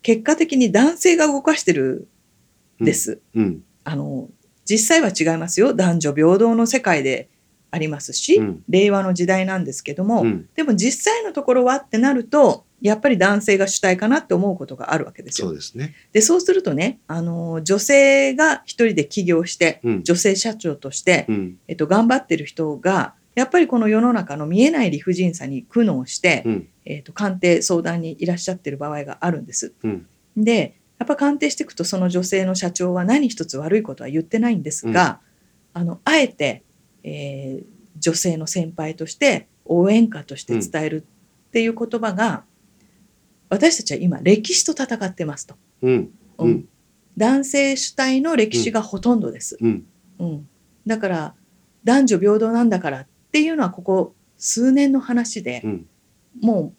[0.01, 2.09] 結果的に男性が動かしてる
[2.81, 3.21] んです。
[3.33, 4.27] うん、あの
[4.71, 7.27] 実際は違いますよ男女平等の世界で
[7.71, 15.47] ありますし、うん、令和の時代なんですけども、うん、でも実際のところはってなるとやっぱり男性が主体かなって思うことがあるわけですよ。
[15.47, 15.93] そうですね。
[16.13, 20.03] でそうするとねあの女性が一人で起業してうん。
[20.03, 21.57] 女性社長として、うん。
[21.67, 26.67] えっと、頑張ってる人がやっぱりこの世の中の見えない理不尽さに苦悩して、うん。
[26.85, 29.73] えっと、鑑定相談にいらっしゃってる場合があるんです。
[29.83, 30.07] うん。
[30.35, 35.19] でやっぱ鑑定していくとその女性の社長は何一つ悪いことは言ってないんですが、
[35.73, 36.63] あのあえて、
[37.03, 41.05] えー女性の先輩として応援歌として伝える
[41.47, 42.43] っていう言葉が、
[43.49, 46.11] 私たちは今歴史と戦ってますと、うん。
[46.37, 46.65] ううんん。
[47.17, 49.85] 男性主体の歴史がほとんどです、うん。
[50.19, 50.49] うん、
[50.87, 51.35] だから
[51.83, 55.85] 男女平等なんだからっていうのはここ数年の話で、うん。
[56.41, 56.73] も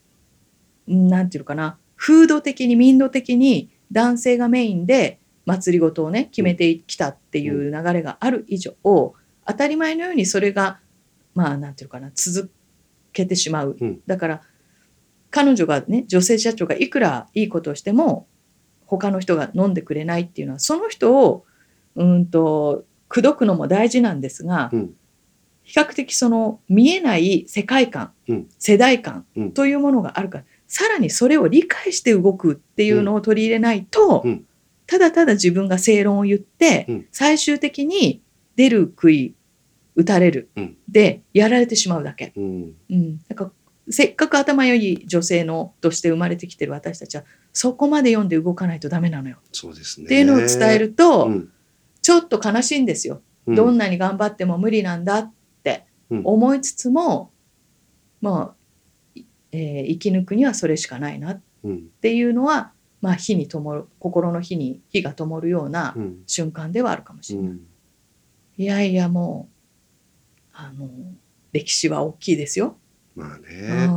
[0.89, 9.15] ううんなんていうのかな風土的に民度的に男性がメインで祭りごとをね決めてきたっていう流れがある以上、当
[9.47, 10.81] たり前のようにそれが
[11.35, 12.51] まあなんていうのかな続
[13.13, 14.01] けてしまう、うん。
[14.07, 14.43] だから
[15.31, 18.27] 彼女がね女性社長がいくらいいことをしても
[18.87, 21.45] 他の人が飲んでくれないっていうのはその人を
[21.97, 24.95] うんと口説くのも大事なんですが、うん。
[25.65, 28.49] 比較的その見えない世界観、うん。
[28.59, 29.53] 世代観うん。
[29.53, 34.47] というものがあるからさらにそれを理解して動くっていうのを取り入れないと、うん
[34.85, 38.21] ただただ自分が正論を言って、うん最終的に
[38.57, 39.35] 出る杭
[39.95, 42.33] 打たれる、うんでやられてしまうだけ。
[42.37, 42.73] うん。
[42.91, 43.51] うん、だから
[43.91, 49.37] せっかく頭良い女性のとして生まれてきてる私たちはそこまで読んで動かないとダメなのよ。
[49.53, 50.07] そうですね。
[50.07, 51.53] っていうのを伝えると、うん。
[52.03, 53.21] ちょっと悲しいんですよ。
[53.47, 55.33] うんどんなに頑張っても無理なんだっ
[55.63, 57.31] てうん思いつつも、
[58.21, 58.62] まあ、い
[59.53, 61.89] えー生き抜くにはそれしかないなっうん。
[62.01, 66.23] ていうのは、まあ、火に灯る心の火に火が灯るようなうん。
[66.27, 67.51] 瞬間ではあるかもしれない。
[67.51, 67.61] うん。
[68.59, 70.89] いやいやもうあの
[71.53, 72.77] 歴史は大きいですよ。
[73.15, 73.87] まあうね。
[73.87, 73.91] ん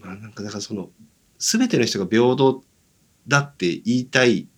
[0.00, 0.90] まあなんかだからその
[1.38, 2.62] 全ての人が平等
[3.28, 4.48] だって言いたい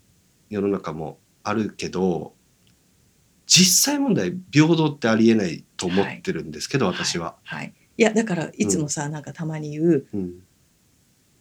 [0.51, 2.35] 世の中もあるけど
[3.47, 7.37] 実際問題平等ってありえないと思ってるんですけど、私は。
[7.45, 10.33] はい、いやだからいつもさ、なんかたまに言ううん。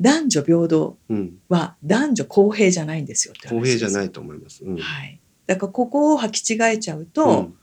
[0.01, 4.63] 男女平等うん、は男女公平じゃないんですよって話公平じゃないと思います。
[4.63, 4.77] うん。
[4.77, 7.53] はい、だからここを履き違えちゃうと、うん。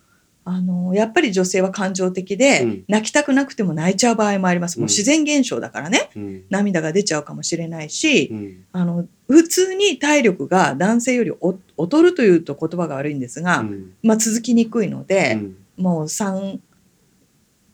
[0.42, 2.84] あのやっぱり女性は感情的で、うん。
[2.88, 4.78] 泣きたくなくても泣いちゃう場合もあります。
[4.78, 6.10] もううん自然現象だからね。
[6.16, 6.44] うん。
[6.48, 8.64] 涙が出ちゃうかもしれないし、うん。
[8.72, 13.92] あの普通に体力が男性よりお劣るというと言葉が悪いんですが、うん。
[14.02, 15.56] まあ、続きにくいので、うん。
[15.76, 16.58] もう 3,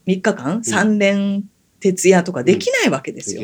[0.07, 1.45] 3日間3連
[1.81, 3.43] 徹夜とかできないわけですよ。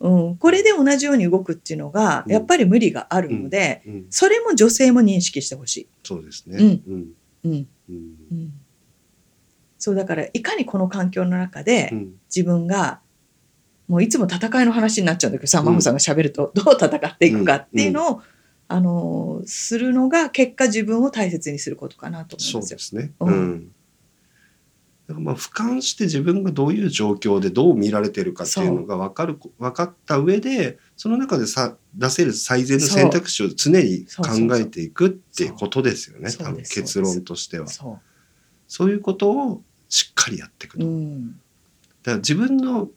[0.00, 2.32] うん、これで同じように動くっていうのがうん。
[2.32, 6.56] やっぱり無理があるので、うん、それも女性も認識してほしそうですね。
[6.58, 7.08] うん。
[7.44, 7.54] うん。
[7.54, 7.66] い。
[7.90, 8.52] うん。
[9.78, 12.14] そうだからいかにこの環境の中でうん。
[12.34, 13.00] 自分が
[13.86, 15.66] もういつも戦いの話になっちゃうんだけどさ、うん。
[15.66, 18.22] 真帆さんが喋ると どう戦っていくかっていうのを、
[18.70, 22.76] あのするのが結果自分を大切にすることかなと思いそうますよ。
[22.76, 22.82] で。
[22.82, 23.12] すね。
[23.20, 23.72] ううんん。
[25.08, 36.30] だからまあ俯瞰して自分がどういう状況でどう見られてるかっていうのが分かる分かった上でその中でさ出せる最善の選択肢を常に考えていくっていうことですよね。
[36.30, 37.68] 多分結論としては。
[37.68, 37.98] そ
[38.66, 41.40] そういうことをしっかりやっていくう、と、だうん、
[42.04, 42.90] から自分の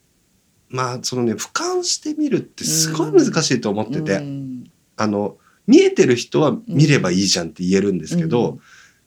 [0.68, 4.70] まあそのね俯瞰してみるってすごい難しいと思ってて、うん。
[4.98, 8.60] あの見えてる人は見ればいいじゃんって言えるんですけど、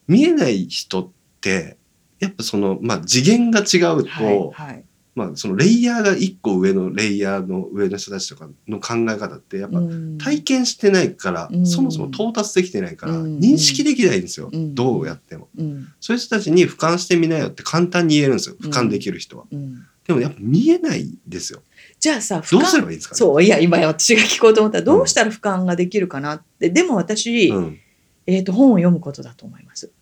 [0.09, 1.11] 見えない人っ
[1.43, 1.77] て
[2.20, 4.85] やっぱその、まあ、次元が違うと、はいはい。
[5.14, 10.18] まあ、そのレイヤーが一個上のレイヤーの上の人たちとかの考え方ってやっぱうん。
[10.18, 11.66] 体験してないから、うん。
[11.66, 13.38] そもそも到達できてないからうん。
[13.38, 14.74] 認識できないんですよ、うん。
[14.74, 15.48] どうやっても。
[15.57, 15.88] うん。
[16.00, 19.44] そういう人たちに俯瞰してみなよって簡単に言えるんですよ俯瞰できる人は。
[19.53, 21.62] うん、でもやっぱ見えないですよ。
[22.00, 23.18] じゃあさどうすれ俯瞰ばいいですかね？
[23.18, 27.79] そういや今私が聞こうと思ったらどうしたら俯瞰ができるかなって、でも私、うん、
[28.27, 29.92] えー、と本を読むことだと思います。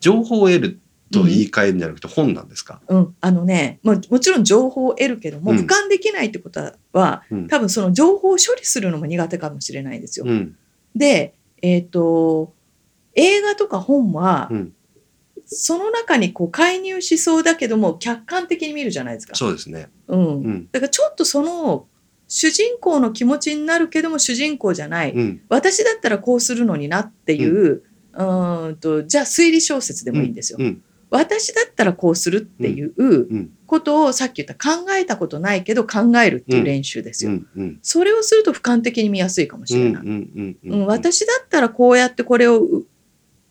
[0.00, 0.80] 情報を得る
[1.12, 2.80] と言い換えるんじゃなくて本なんですか。
[2.88, 10.26] うん、あのね、まあ、もちろん情報を得るけども、俯瞰できないってことはうん多分その情報を処理するのも苦手かもしれないですよ。
[10.28, 10.56] うん
[10.96, 12.52] で、えっと
[13.14, 14.50] 映画とか本は、
[15.46, 19.34] その中にこう介入しそうだけども客観的に見るじゃないですか。
[19.34, 19.88] そうですね。
[20.08, 21.86] うんだからちょっとその
[22.26, 25.14] 主人公の気持ちになるけども主人公じゃない、
[25.48, 30.58] 私だったらこうするのになっていう、うんとじゃあ推理小説でもいいんですよ。
[31.14, 37.40] うん私だったらこうするっていううんことをさっき言った考えたことないけど考えるっていう練習ですよ。
[37.82, 40.56] それをすると俯瞰的に見やすいかもしれない。
[40.86, 42.86] 私だったらこうやってこれをう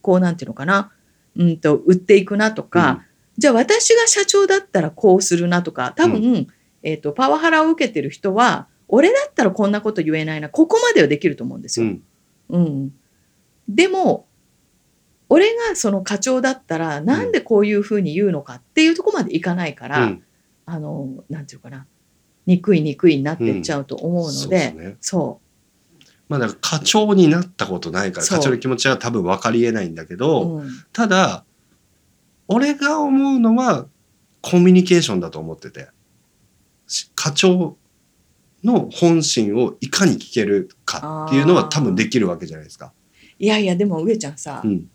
[0.01, 0.91] こうなんていうのかな、
[1.38, 3.05] うん、と売っていくなとか、
[3.38, 6.47] じゃあ私が社長だったらこうするなとか多分、
[6.84, 11.88] えー、とパワハラを受けてる人は俺だったらこんなこと言えないなここまではできると思うんですよ。
[11.88, 12.03] うん。
[12.49, 12.93] うん、
[13.68, 14.28] でも
[15.34, 20.23] 俺がその課長だったらなんでこういうふうに言うのかっていうところまでいかないから、うん。
[20.67, 21.88] あのなんていうかな。
[22.45, 24.97] 憎い憎いになってっちゃうと思うのそうで,、ですね。
[25.01, 25.41] そ
[26.29, 28.38] まあだから課長になったことないからそう。
[28.38, 30.69] 課長の気持ちは多分分かりえないんだけう、ど、うん。
[30.91, 31.45] ただ
[32.47, 33.88] 俺が思うのは
[34.41, 35.88] コミュニケーションだと思ってて。
[36.86, 37.75] し課長
[38.63, 42.93] の本心をいかに聞けるかっていうのは多分できるわけじゃないですか。
[43.39, 44.89] いやいやでも上ちゃんさ、うん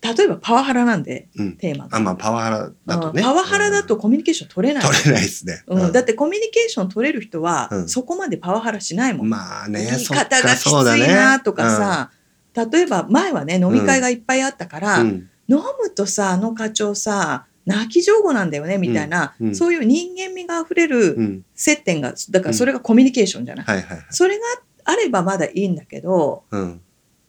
[0.00, 3.20] 例えばパワハラなんでうん、テーマがあまあパワハラだとね。
[3.20, 4.00] うんパワハラだとうん。
[4.00, 5.64] コミュニケーション取れない、取れないですね。
[5.66, 5.92] うん。
[5.92, 7.88] だってコミュニケーション取れる人は、うん。
[7.88, 9.28] そこまでパワハラしないもん。
[9.28, 12.10] まあね、言い方がきついなとかさ、
[12.54, 15.28] 例えば前はね飲み会がいっぱいあったから、うん。
[15.48, 19.48] 飲むとさあの課長さ泣き上手なんだよねみたいな、うん。
[19.48, 24.06] うんそういう人間味があふれるうん、接点がだからそれがコミュニケーションじゃない、はいはいはい。
[24.10, 24.44] それが
[24.84, 26.80] あればまだいいんだけどうん、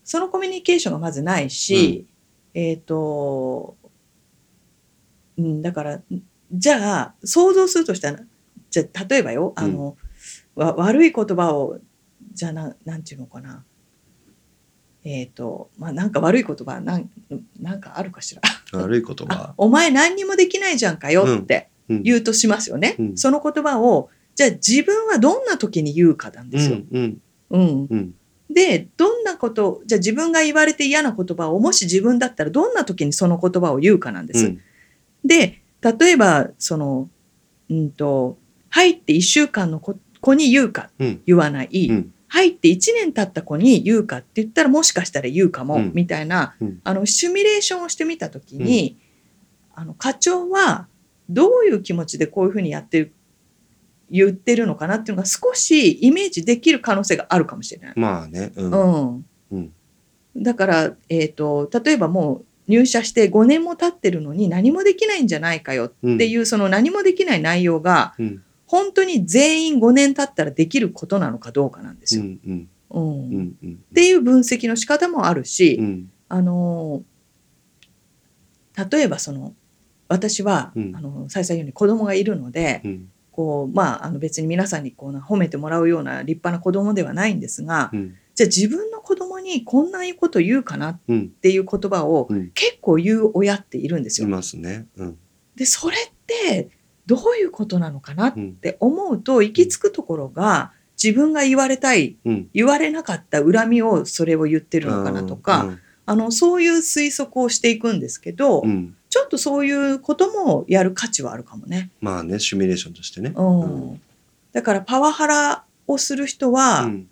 [0.03, 2.05] そのコミュニケーションがまずないし、
[2.53, 3.77] えっ、と、
[5.37, 6.01] うん、だから
[6.51, 8.19] じゃあ想像するとしたら
[8.69, 9.97] じゃあ例えばよあの、
[10.55, 11.79] わ悪い言葉を
[12.33, 13.63] じゃあななんていうのかな。
[15.03, 17.09] えっ、とまあなんか悪い言葉なん
[17.59, 18.41] なんかあるかしら。
[18.73, 19.53] 悪い言あ葉。
[19.57, 22.03] お前何にもできないじゃんかよってうん。
[22.03, 23.17] 言うとしますよね、うん。
[23.17, 26.77] その言葉をじゃあ自分はどんな時に言うかなんうですよ。
[26.77, 27.21] んうん。
[27.49, 27.87] うん。
[27.89, 28.15] うん
[28.49, 34.45] でどんなことじゃあ自分が言われて嫌な言葉をもし自分だったらどんな時にその言葉を言うかなんです。
[34.45, 34.61] うん。
[35.23, 37.09] で例えばその
[37.69, 38.37] うんと
[38.69, 41.21] 入って1週間の子子に言うかうん。
[41.25, 42.13] 言わない、うん。
[42.27, 45.91] 入って1年経った子に言うかって言ったらもしかしたら言うかも、うん。
[45.93, 46.81] みたいなうん。
[46.83, 48.97] あのシミュレーションをしてみた時に、
[49.75, 50.87] あの課長は
[51.29, 53.13] どういう気持ちでこういうふうにやってる
[54.11, 57.93] 言ってるのかなっていうのが少しイメージできる可能性があるかもしれない。
[57.95, 58.51] まあね。
[58.55, 58.71] うん。
[58.71, 58.77] う
[59.17, 59.25] ん。
[59.51, 59.73] うん。
[60.37, 68.43] だから、えー、と例えばもう入社して5年も経ってるのに何もできないんじゃないかようんっていう、その何もできない内容がうん。
[68.65, 72.23] 本当に全員5年経ったらできることなのかどうかなんですよ。
[72.23, 72.69] うんうん。
[72.91, 73.03] うん。
[73.03, 73.73] うんうん。
[73.73, 76.11] っていう分析の仕方もあるし、うん。
[76.27, 77.19] あのー
[78.89, 79.53] 例えばその
[80.07, 80.95] 私は、うん。
[80.95, 88.15] あの再々言うように子供がいるので、うんこうまあ、あの別に皆さんにこうな褒めてもらうような立派な子供ではないんですが、うん。
[88.35, 92.51] じゃあ自分の子供にこんなこと言うかなっうんていう言葉をうん。
[92.51, 94.29] 結構言う親っているんですいよ。
[94.29, 94.87] ますね。
[94.97, 95.17] うん。
[95.55, 96.69] でそれって
[97.05, 100.71] どういうことなのかなっうんて思うと行き着くところが
[101.01, 102.49] 自分が言われたいうん。
[102.53, 111.89] 言われなかった恨みをそれを言ってるのかなとか、あのそういう推測をしていくんですけど、うんうんちょっとそういうこともやる価値はあるかもね。
[111.99, 113.33] まあねシミュレーションとしてね。
[113.35, 114.01] うん
[114.51, 117.09] だからパワハラをする人は、うん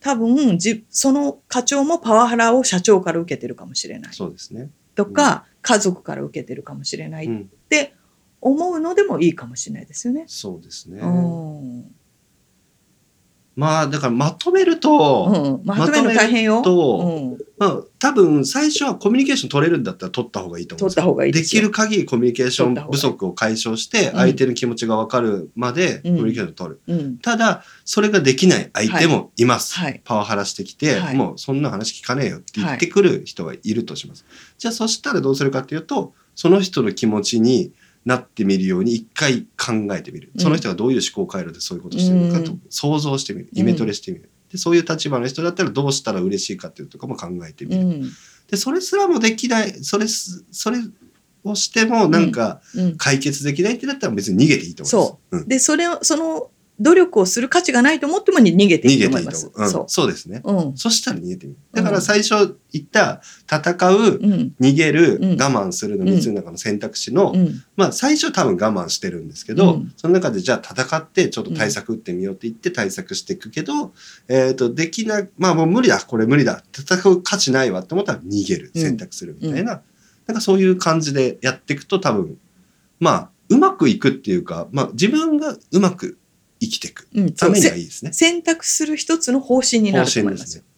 [0.00, 4.70] 多分じその課長もパワハラを社長から受けてるかもしれないそうですね。
[4.94, 7.94] とか、家族から受けてるかもしれないっうんて
[8.40, 10.22] 思うのでもいいかもしれないですよね。
[10.28, 11.00] そうですね。
[11.00, 11.94] うん
[13.58, 16.58] まあだからまとめると、うん、まとめるの大変よ。
[16.58, 17.38] まとめうん。
[17.58, 24.14] まあ多分最初はコミュニケーション取れるんだったら取った方がいいと思う取った方がいいでできる限りコミュニケーション不足を解消してうん。
[24.14, 26.80] 相手の気持ちが分かるまでコミュニケーションを取る。
[26.86, 27.18] うん。
[27.18, 29.74] ただそれができない相手もいます。
[29.74, 30.00] はい。
[30.04, 31.16] パワハラしてきて、はい。
[31.16, 34.24] もうそんな話聞かねえよって言ってくる人がいるとします。
[34.56, 37.72] じゃあそしたらどうするかっていうとその人の気持ちに
[38.08, 40.40] なってみるように一回考えてみる、うん。
[40.40, 42.62] その人がどういう思考回路でそういうことをしてるのかとうん。
[42.70, 43.50] 想像してみる。
[43.52, 48.10] イメトレしてみる、でそういう立場の人だったらどうしたら嬉しいかっていうとかも考えてみる、うん。
[48.50, 50.78] でそれすらもできないそれすそれ
[51.44, 52.96] をしてもなんかうん。
[52.96, 55.10] 解決できないってなったら別に逃げていいと思います。
[55.10, 55.38] そう。
[55.38, 55.48] うん。
[55.48, 56.50] でそれをその
[56.80, 59.50] 努力をする価値がないと思っても逃げていいと思います。
[59.70, 60.42] そそうですね。
[60.44, 60.52] う。
[60.52, 60.76] うん。
[60.76, 61.58] そしたら逃げてみる。
[61.72, 63.20] だから最初言った
[63.50, 64.54] 戦う、うん。
[64.60, 65.30] 逃げる、うん。
[65.30, 67.62] 我慢するの3つの中の選択肢の、うん。
[67.76, 69.92] まあ最初多分我慢してるんですけど、うん。
[69.96, 73.92] その中でじゃあ戦ってちょっと対策打ってみようって言って対策していくけど、
[74.28, 78.80] えっ、と、できな、まあもう無理だ、これ無理だ、戦う価値ないわって思ったら逃げる、うん。
[78.80, 79.82] 選択するみたいな、
[80.28, 82.38] なんかそういう感じでやっていくと多分、
[83.00, 86.18] まあうまくいくっていうか、まあ自分がうまく
[86.60, 88.12] 生きていくうんためにはせいいですね。
[88.12, 90.68] 選択する一つの方針にな方ると思いますよ針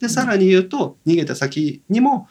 [0.00, 2.28] でさらに言うと、逃げた先にも、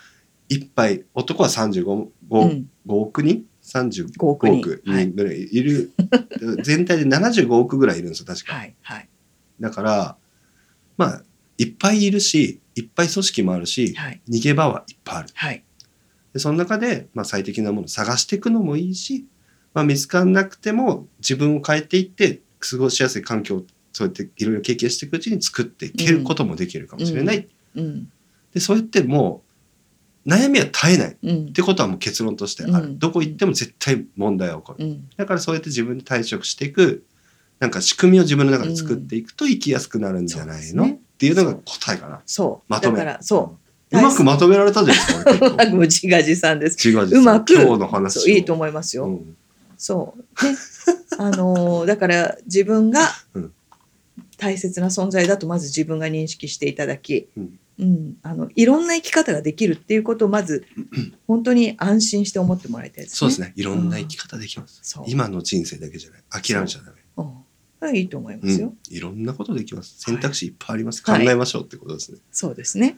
[0.50, 5.92] いっぱい、男は35、5うん5億人 ?35 5億人ぐらいいる。
[6.64, 8.54] 全体で75億ぐらいいるんですよ、確か。
[8.54, 9.10] はいはい
[9.60, 10.18] だから、
[10.98, 11.24] まあ、
[11.58, 15.30] いっぱいいるし、いっぱい組織もあるし、はい逃げ場はいっぱいある。
[15.34, 15.64] はい
[16.34, 19.26] で、その中で、まあ、最適なものを探していくのもいいし、
[19.74, 28.12] まあ、見つからなくても自分を変えていって、過ごしやすい環境をそうやっていろいろ経験していくうちに作っていけることもできるかもしれない、うん。
[28.54, 29.44] でそうやっても
[30.26, 31.12] う悩みは絶えない。
[31.14, 31.54] っうん。
[31.54, 33.00] てことはもう結論としてある、うん。
[33.00, 35.10] どこ行っても絶対問題は起こる、うん。
[35.16, 37.06] だからそうやって自分で対処していく
[37.60, 40.92] なんか仕組みを自分の中で作っていくと生きやすくなるんじゃないの、ね。
[40.92, 42.22] っていうのが答えかな。
[42.26, 42.72] そう。
[42.72, 43.00] まとめ。
[43.00, 43.58] だからそ
[43.92, 43.98] う。
[43.98, 46.90] うまくまとめられたじゃないですかうまく自画自賛です。
[46.90, 47.54] 違ううまく。
[47.54, 49.38] 今日の話いいと思いますよ、うん
[49.78, 50.46] そう。
[50.46, 50.58] ね
[51.20, 53.54] あのーだから自分がうん。
[54.38, 57.60] 大切な存在だとまず自分が認識していただき、うん。
[57.80, 60.66] うん、あのいろんな生き方ができるっていうことをまず
[61.28, 63.18] 本当に安心して思ってもらいたいですね。
[63.18, 63.54] そうですね。
[63.56, 65.06] いろんな生き方できます、そう。
[65.08, 66.24] 今の人生だけじゃない。
[66.30, 66.98] 諦めちゃダメ。
[67.18, 67.92] う。
[67.92, 68.56] ん、いいと思いまうん。
[68.56, 69.96] すよ。、いろんなことできます。
[70.00, 71.26] 選択肢いっぱいあります、はい。
[71.26, 72.98] 考えましょうってことですね、そうですね。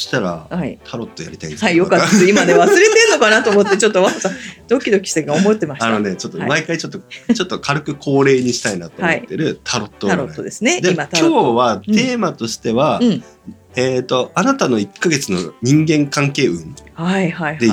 [0.00, 0.78] したらはい。
[0.84, 2.28] タロットやりたいんですはい、よかったです。
[2.28, 4.30] 今ね、忘れてんのかなと思って、ちょっとわざ
[4.68, 5.86] ドキドキして思ってました。
[5.86, 7.00] あのねちょっとはい毎回ちょっと、
[7.34, 10.80] ちょっと軽く恒例にしたいなと思ってるタロットタロットですね。
[10.80, 11.28] で今、今。
[11.28, 13.22] 日はテーマとしては、うん。
[13.76, 17.58] えっ、とあなたの1ヶ月の人間関係運はいはいはい。
[17.58, 17.70] でい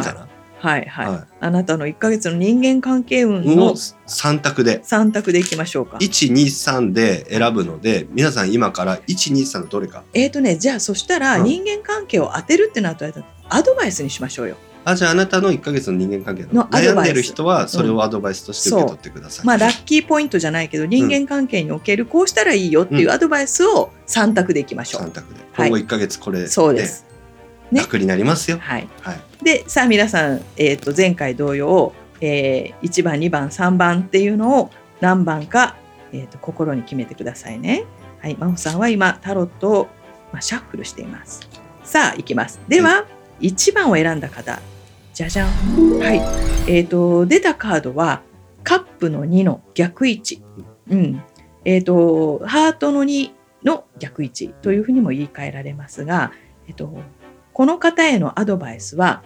[0.60, 1.08] はいはい。
[1.08, 4.80] はあなたの1ヶ月の人間関係運の3択で。
[4.80, 5.98] 3択でいきましょうか。
[5.98, 10.04] 123で選ぶので皆さん今から123のどれか。
[10.14, 11.44] えーとね、じゃあそしたらうん。
[11.44, 13.14] 人間関係を当てるってなったら
[13.50, 14.58] アドバイスにしましょうよ。
[14.86, 16.90] あじゃああなたの1ヶ月の人間関係のアドバイス。
[16.92, 25.02] 悩んでる人はそれをアドバイスとして受け取ってください、まあラッキーポイントじゃないけど人間関係におけるこうしたらいいよっていうアドバイスを3択でいきましょう。
[25.02, 25.42] 3択で。
[25.52, 25.70] はい。
[25.70, 27.06] 今後1ヶ月これで、そうです。
[27.72, 28.88] ね楽になりますよはい。
[29.02, 35.76] はいでさあ皆さん、えー、と前回同様、えー1番2番3番っていうのを何番か、
[36.12, 37.86] えー、と心に決めてくださいね。
[38.20, 39.88] はい、真帆さんは今タロットを、
[40.34, 41.48] まあ、シャッフルしています。
[41.84, 42.60] さあ行きます。
[42.68, 43.06] では、
[43.40, 44.60] 1番を選んだ方
[45.14, 45.50] じゃじゃん。
[46.00, 46.22] はい。
[46.72, 48.22] えっ、と出たカードは
[48.64, 50.42] カップの2の逆位置。
[50.90, 51.22] うん。
[51.64, 53.32] えっ、とハートの2
[53.64, 56.32] の逆位置というふうにも言い換えられますが、
[56.68, 56.92] えっ、と
[57.58, 59.24] この方へのアドバイスは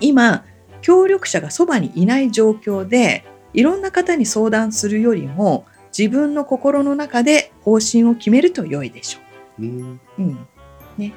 [0.00, 0.42] 今
[0.80, 9.18] 協力者がそばにいない状況でいろんな方に相談するよりも自分の心の中で方針を決めると良いでしょ
[9.58, 9.66] う。
[9.66, 10.00] ん。
[10.18, 10.22] う。
[10.22, 10.46] うん、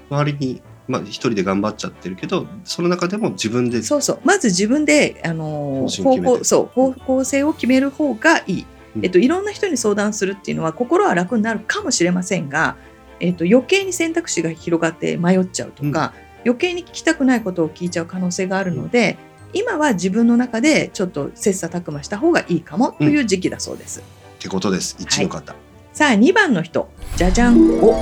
[0.10, 4.20] 周りにまあ一人で頑張っちゃってるけどその中でも自分でそうそう。
[4.26, 8.66] まず自分で、あのー方向そう方向性を決める方がいい、
[8.98, 9.06] うん。
[9.06, 12.76] えっと、いろんな人に相談するっていうのは心は楽になるかもしれませんが、
[13.22, 16.14] えっと、余計に選択肢が広がって迷っちゃうとか、
[16.46, 19.18] 余計に聞きたくないことを聞いちゃう可能性があるので、
[19.54, 24.02] 今は自分の中でちょっと切磋琢磨した方がいいかもという時期だそうです。
[24.02, 24.04] っ
[24.40, 24.98] てことです。
[25.00, 25.56] 1の方、
[25.94, 26.90] さあ2番の人。
[27.16, 27.96] じゃじゃんお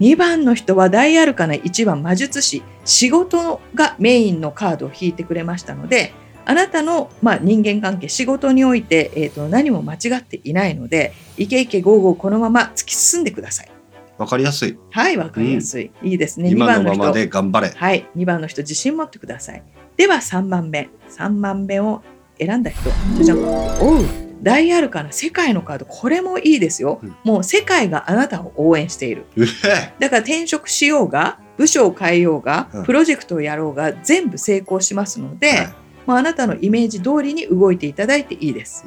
[0.00, 2.62] 2番の人は大アルカナ1番魔術師。
[2.84, 6.12] 仕事がメインのカードを引いてくれましたので
[6.44, 13.70] あなたの、まあ、人間関係仕事において、えー、と何も間違っていないのでイケイケゴーゴーこのまま突き進んでください。
[14.18, 14.78] わかりやすい。
[14.90, 16.48] はいわかりやすい、いいですね。
[16.48, 17.74] 2今番のままで頑張れ。
[17.74, 18.08] はい。
[18.16, 19.62] 2番の人自信持ってください。
[19.96, 20.90] では3番目。
[21.10, 22.02] 3番目を
[22.38, 22.90] 選んだ人。
[23.16, 24.04] じゃじゃんおう。
[24.42, 25.86] 大アルカナ世界のカード。
[25.86, 27.16] これもいいですよ、うん。
[27.24, 29.26] もう世界があなたを応援している。
[29.98, 32.84] だから転職しようが部署を変えようが、うん。
[32.84, 35.74] プロジェクトをやろうが全部成功しますので、はい。
[36.06, 38.84] まあ、あなたのイメージ通りに動いていただいていいです。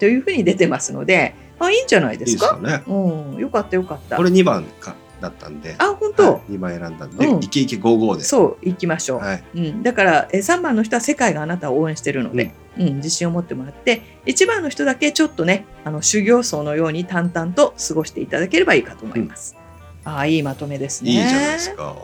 [0.00, 2.82] というふうに出てますので、あ、いいんじゃないでいいすかですよね。
[2.86, 4.16] うん、よかったよかった。
[4.16, 5.74] これ2番かだったんで。
[5.78, 7.42] あ本当、はい、2番選んだんで、うん。
[7.42, 8.24] イケイケ55で。
[8.24, 9.44] そう行きましょう、はい。
[9.54, 12.96] うん、だからえ3番の人は世界があなたを応援してるので、うん。
[12.96, 19.56] 自信を持ってもらって1番の人だけちょっとねあの修行僧のように淡々と過ごしていただければいいかと思います。
[20.04, 21.10] ああいいまとめですね。
[21.10, 21.96] いいじゃないですか。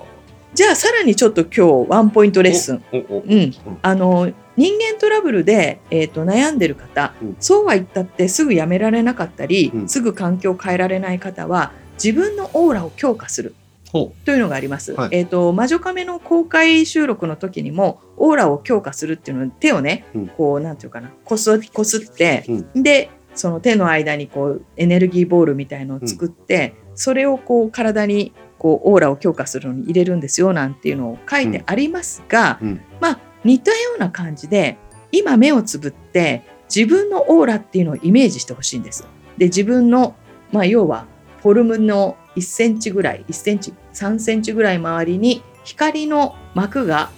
[0.55, 2.82] じゃあさらにちょっと今日ワンポイントレッスン。
[2.92, 3.24] おおお。
[3.26, 3.52] うん、
[3.82, 7.36] あの人間トラブルで、えー、と悩んでる方、うん。
[7.40, 9.88] そうは言ったってすぐやめられなかったり、うん。
[9.88, 13.55] すぐ環境を変えられない方は自分のオーラを強化する
[13.92, 14.92] ほというのがあります。
[14.92, 15.09] はい。
[15.12, 20.26] えっ、と魔女カメの公開収録の時にもオーラを強化するっていうのを手をね、うん。
[20.28, 22.44] こうなんていうかなこすこすって、
[22.74, 32.80] うでその手の間にこうエネルギーボールみたいのを作って、それをこう体にこうオーラを強化するのに入れるんですよなんていうのを書いてありますが、うん。
[33.00, 34.78] まあ似たような感じで
[35.12, 36.42] 今目をつぶって
[36.74, 39.07] 自分のオーラっていうのをイメージしてほしいんです。
[39.36, 40.16] で自分の、
[40.53, 41.07] まあ、要は
[41.42, 47.11] フォルムの1センチぐらい1センチ3センチぐらい周りに光の膜が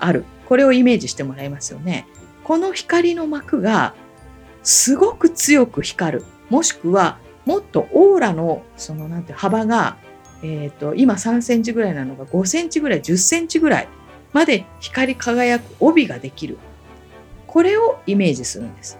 [0.00, 2.06] あるこれをイメージしてもらいますよね。
[2.44, 3.94] この光の膜が
[4.62, 9.96] すごく強く光るもしくはもっとオーラのそのなんて幅が、
[10.42, 13.88] えー、と今3センチぐらいなのが5センチぐらい10センチぐらい
[14.34, 16.58] まで光り輝く帯ができる
[17.46, 18.98] これをイメージするんです。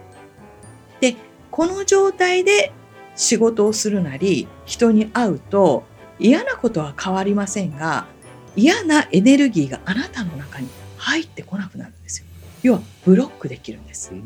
[1.01, 1.15] で
[1.51, 2.71] この状態で
[3.15, 5.83] 仕事をするなり人に会うと
[6.19, 8.07] 嫌なことは変わりませんが
[8.55, 12.25] 嫌なエネルギーがあなたの中に入ってこなくなるんですよ。
[12.63, 14.11] 要はブロックできるんです。
[14.11, 14.21] うん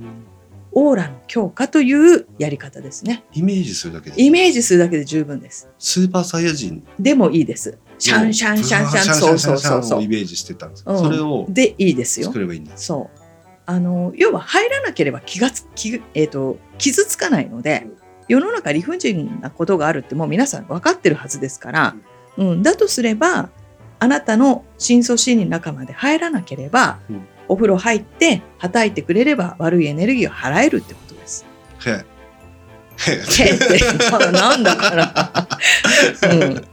[0.72, 3.24] オーラの強化というやり方ですね。
[3.34, 5.68] イメージするだけでイメージするだけで十分です。
[5.80, 7.78] スーパーサイヤ人でもいいです。
[8.00, 10.00] シャンシャンシャンシャン、そうそうそうそう。
[10.00, 12.40] をイメージしてたんですけど、うんそれをでいいですよ作。
[12.40, 12.76] ればいいんだ。
[12.78, 13.20] そう。
[13.66, 17.86] あの要は入らなければ気がつ気,、えー、と傷つかないので
[18.28, 21.96] 世の中理不尽なことがあるってもう皆さん分かってるはずですから、
[22.38, 23.52] うん、だとすれば
[24.00, 31.46] あなたの深層心理の中まで入らなければ、うんお風呂入ってはたいてくれれば悪いエネルギーを払えるってことです。
[31.86, 32.06] へえ。
[32.98, 35.48] へへってなんだから。
[36.32, 36.69] うんえ。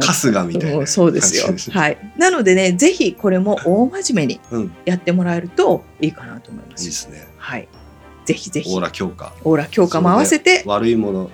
[0.00, 0.78] 春日みたいな。
[0.78, 1.54] うんそうですよ。
[1.72, 1.98] はい。
[2.16, 4.72] なのでね、ぜひこれも大真面目にうん。
[4.84, 6.70] やってもらえるといいかなと思いま。
[6.70, 7.26] いいですすね。
[7.36, 7.68] はい。
[8.24, 9.32] ぜひぜひオーラ強化。
[9.44, 11.30] オーラ強化も合わせて悪いもの、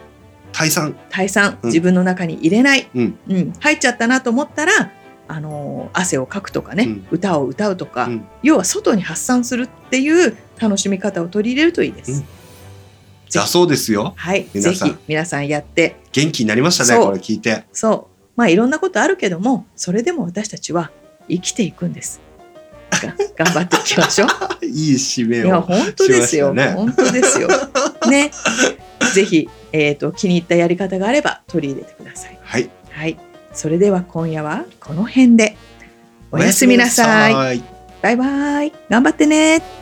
[0.53, 0.95] 退散。
[1.11, 3.19] 退散うん自分の中に入れない、うん。
[3.29, 4.93] うん入っちゃったなと思ったら、
[5.29, 12.13] あのー汗をかくとかね、うん歌を歌うとか、うん要は外に発散するっていう楽しみ方を取り入れるといいです。
[12.13, 12.25] うん
[13.35, 14.13] だそうですよ。
[14.17, 17.65] はい、ぜひ皆さんやって元気になりましたね、これ聞いて。
[17.73, 20.91] そうまあいろんなことあるけどもそれでも私たちは
[21.29, 22.21] 生きていくんです。
[23.01, 24.29] が頑張っていきましょう。
[24.65, 25.63] いい締めいやを。
[25.63, 27.49] 本当ですよ、ね本当ですよ。
[28.09, 28.31] ね、
[29.15, 32.39] ぜひ、えー、と気に入ったやり方があれば取り入れてください。
[32.43, 32.71] はい。
[32.91, 33.17] はい、
[33.53, 35.57] それでは今夜はこの辺で。
[36.31, 37.63] おやすみなさい
[38.01, 38.73] バイバイ。
[38.89, 39.82] 頑張ってね。